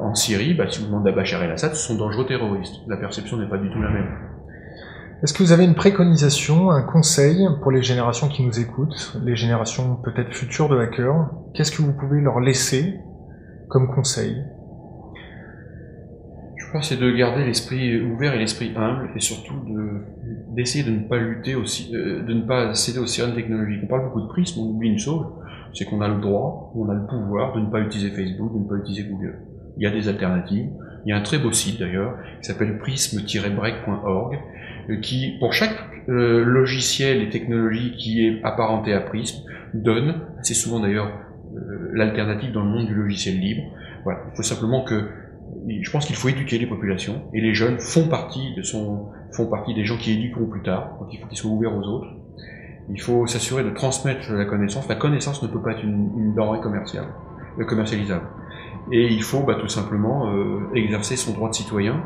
en 0.00 0.14
Syrie, 0.14 0.54
bah, 0.54 0.64
si 0.68 0.80
vous 0.80 0.86
demandez 0.86 1.10
à 1.10 1.14
Bachar 1.14 1.42
el-Assad, 1.42 1.74
ce 1.74 1.88
sont 1.88 1.96
dangereux 1.96 2.26
terroristes. 2.26 2.76
La 2.88 2.96
perception 2.96 3.36
n'est 3.36 3.48
pas 3.48 3.58
du 3.58 3.70
tout 3.70 3.80
la 3.80 3.90
même. 3.90 4.08
Est-ce 5.22 5.34
que 5.34 5.42
vous 5.42 5.52
avez 5.52 5.64
une 5.64 5.74
préconisation, 5.74 6.70
un 6.70 6.82
conseil 6.82 7.46
pour 7.60 7.70
les 7.70 7.82
générations 7.82 8.28
qui 8.28 8.42
nous 8.42 8.58
écoutent, 8.58 9.18
les 9.22 9.36
générations 9.36 9.96
peut-être 9.96 10.32
futures 10.32 10.70
de 10.70 10.78
hackers? 10.78 11.28
Qu'est-ce 11.52 11.72
que 11.72 11.82
vous 11.82 11.92
pouvez 11.92 12.22
leur 12.22 12.40
laisser 12.40 12.94
comme 13.68 13.94
conseil? 13.94 14.42
C'est 16.80 16.98
de 16.98 17.10
garder 17.10 17.44
l'esprit 17.44 18.00
ouvert 18.00 18.34
et 18.34 18.38
l'esprit 18.38 18.72
humble, 18.76 19.10
et 19.16 19.20
surtout 19.20 19.54
d'essayer 20.54 20.84
de 20.84 20.90
ne 20.90 21.08
pas 21.08 21.18
lutter 21.18 21.54
aussi, 21.54 21.90
euh, 21.94 22.22
de 22.22 22.34
ne 22.34 22.42
pas 22.42 22.74
céder 22.74 22.98
aux 22.98 23.06
sirènes 23.06 23.34
technologiques. 23.34 23.80
On 23.84 23.86
parle 23.86 24.04
beaucoup 24.04 24.22
de 24.22 24.28
prisme, 24.28 24.60
on 24.60 24.70
oublie 24.70 24.88
une 24.88 24.98
chose, 24.98 25.26
c'est 25.74 25.84
qu'on 25.84 26.00
a 26.00 26.08
le 26.08 26.20
droit, 26.20 26.72
on 26.76 26.88
a 26.88 26.94
le 26.94 27.06
pouvoir 27.06 27.54
de 27.54 27.60
ne 27.60 27.70
pas 27.70 27.80
utiliser 27.80 28.10
Facebook, 28.10 28.52
de 28.54 28.58
ne 28.58 28.68
pas 28.68 28.76
utiliser 28.76 29.08
Google. 29.08 29.38
Il 29.76 29.84
y 29.84 29.86
a 29.86 29.90
des 29.90 30.08
alternatives. 30.08 30.68
Il 31.06 31.10
y 31.10 31.12
a 31.12 31.16
un 31.16 31.22
très 31.22 31.38
beau 31.38 31.50
site 31.52 31.80
d'ailleurs 31.80 32.16
qui 32.40 32.48
s'appelle 32.48 32.78
prisme-break.org 32.78 34.38
euh, 34.90 34.96
qui, 35.00 35.36
pour 35.38 35.52
chaque 35.52 35.76
euh, 36.08 36.44
logiciel 36.44 37.22
et 37.22 37.30
technologie 37.30 37.94
qui 37.96 38.26
est 38.26 38.44
apparenté 38.44 38.92
à 38.92 39.00
Prism, 39.00 39.38
donne, 39.72 40.20
assez 40.38 40.54
souvent 40.54 40.80
d'ailleurs, 40.80 41.10
l'alternative 41.92 42.52
dans 42.52 42.62
le 42.62 42.70
monde 42.70 42.86
du 42.86 42.94
logiciel 42.94 43.38
libre. 43.38 43.62
Voilà. 44.04 44.20
Il 44.32 44.36
faut 44.36 44.42
simplement 44.42 44.84
que 44.84 45.08
je 45.68 45.90
pense 45.90 46.06
qu'il 46.06 46.16
faut 46.16 46.28
éduquer 46.28 46.58
les 46.58 46.66
populations 46.66 47.22
et 47.32 47.40
les 47.40 47.54
jeunes 47.54 47.78
font 47.78 48.08
partie 48.08 48.54
de 48.54 48.62
son, 48.62 49.06
font 49.32 49.46
partie 49.46 49.74
des 49.74 49.84
gens 49.84 49.96
qui 49.96 50.12
éduqueront 50.12 50.46
plus 50.46 50.62
tard. 50.62 50.96
Donc 51.00 51.08
il 51.12 51.20
faut 51.20 51.26
qu'ils 51.26 51.38
soient 51.38 51.50
ouverts 51.50 51.74
aux 51.74 51.82
autres. 51.82 52.08
Il 52.92 53.00
faut 53.00 53.26
s'assurer 53.26 53.62
de 53.62 53.70
transmettre 53.70 54.32
la 54.32 54.44
connaissance. 54.44 54.88
La 54.88 54.96
connaissance 54.96 55.42
ne 55.42 55.48
peut 55.48 55.62
pas 55.62 55.72
être 55.72 55.84
une, 55.84 56.34
denrée 56.34 56.60
commerciale, 56.60 57.06
euh, 57.58 57.64
commercialisable. 57.64 58.26
Et 58.90 59.06
il 59.06 59.22
faut 59.22 59.40
bah, 59.40 59.56
tout 59.60 59.68
simplement 59.68 60.32
euh, 60.32 60.74
exercer 60.74 61.16
son 61.16 61.32
droit 61.32 61.50
de 61.50 61.54
citoyen 61.54 62.02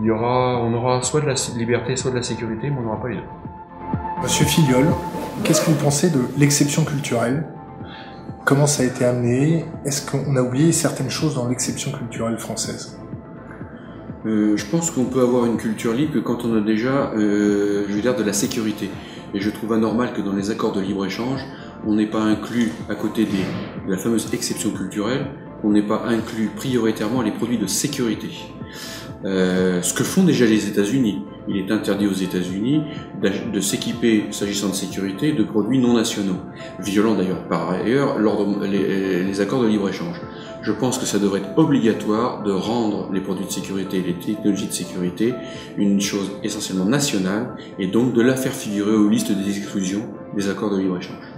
il 0.00 0.06
y 0.06 0.10
aura, 0.10 0.62
on 0.62 0.72
aura 0.74 1.02
soit 1.02 1.20
de 1.20 1.26
la 1.26 1.34
liberté, 1.56 1.96
soit 1.96 2.10
de 2.10 2.16
la 2.16 2.22
sécurité, 2.22 2.70
mais 2.70 2.76
on 2.78 2.82
n'aura 2.82 3.00
pas 3.00 3.08
les 3.08 3.16
deux. 3.16 3.22
Monsieur 4.22 4.46
Filiol, 4.46 4.86
qu'est-ce 5.44 5.64
que 5.64 5.70
vous 5.70 5.82
pensez 5.82 6.10
de 6.10 6.20
l'exception 6.38 6.84
culturelle? 6.84 7.44
Comment 8.44 8.66
ça 8.66 8.82
a 8.82 8.86
été 8.86 9.04
amené 9.04 9.64
Est-ce 9.84 10.10
qu'on 10.10 10.34
a 10.34 10.42
oublié 10.42 10.72
certaines 10.72 11.10
choses 11.10 11.36
dans 11.36 11.48
l'exception 11.48 11.92
culturelle 11.92 12.38
française? 12.38 12.98
Euh, 14.26 14.56
je 14.56 14.66
pense 14.66 14.90
qu'on 14.90 15.04
peut 15.04 15.20
avoir 15.20 15.46
une 15.46 15.56
culture 15.56 15.92
libre 15.92 16.18
quand 16.24 16.44
on 16.44 16.56
a 16.56 16.60
déjà, 16.60 17.12
euh, 17.12 17.86
je 17.88 17.94
de 17.94 18.22
la 18.24 18.32
sécurité. 18.32 18.90
Et 19.32 19.40
je 19.40 19.48
trouve 19.48 19.72
anormal 19.74 20.12
que 20.12 20.20
dans 20.20 20.32
les 20.32 20.50
accords 20.50 20.72
de 20.72 20.80
libre-échange, 20.80 21.40
on 21.86 21.94
n'ait 21.94 22.10
pas 22.10 22.20
inclus, 22.20 22.72
à 22.88 22.96
côté 22.96 23.26
de 23.26 23.90
la 23.90 23.96
fameuse 23.96 24.28
exception 24.32 24.70
culturelle, 24.70 25.26
on 25.62 25.70
n'ait 25.70 25.86
pas 25.86 26.02
inclus 26.08 26.50
prioritairement 26.56 27.22
les 27.22 27.30
produits 27.30 27.58
de 27.58 27.68
sécurité. 27.68 28.30
Euh, 29.24 29.82
ce 29.82 29.94
que 29.94 30.02
font 30.02 30.24
déjà 30.24 30.46
les 30.46 30.68
États-Unis. 30.68 31.22
Il 31.48 31.56
est 31.56 31.70
interdit 31.70 32.06
aux 32.06 32.12
États-Unis 32.12 32.82
de 33.20 33.60
s'équiper, 33.60 34.26
s'agissant 34.30 34.68
de 34.68 34.74
sécurité, 34.74 35.32
de 35.32 35.42
produits 35.42 35.78
non 35.78 35.94
nationaux, 35.94 36.38
violant 36.80 37.14
d'ailleurs 37.14 37.48
par 37.48 37.70
ailleurs 37.70 38.16
les, 38.62 39.24
les 39.24 39.40
accords 39.40 39.62
de 39.62 39.68
libre-échange. 39.68 40.20
Je 40.62 40.70
pense 40.70 40.98
que 40.98 41.06
ça 41.06 41.18
devrait 41.18 41.40
être 41.40 41.58
obligatoire 41.58 42.44
de 42.44 42.52
rendre 42.52 43.10
les 43.12 43.20
produits 43.20 43.46
de 43.46 43.50
sécurité 43.50 43.98
et 43.98 44.02
les 44.02 44.14
technologies 44.14 44.68
de 44.68 44.72
sécurité 44.72 45.34
une 45.76 46.00
chose 46.00 46.30
essentiellement 46.44 46.84
nationale 46.84 47.56
et 47.80 47.88
donc 47.88 48.12
de 48.12 48.22
la 48.22 48.36
faire 48.36 48.52
figurer 48.52 48.94
aux 48.94 49.08
listes 49.08 49.32
des 49.32 49.48
exclusions 49.48 50.08
des 50.36 50.48
accords 50.48 50.70
de 50.70 50.80
libre-échange. 50.80 51.31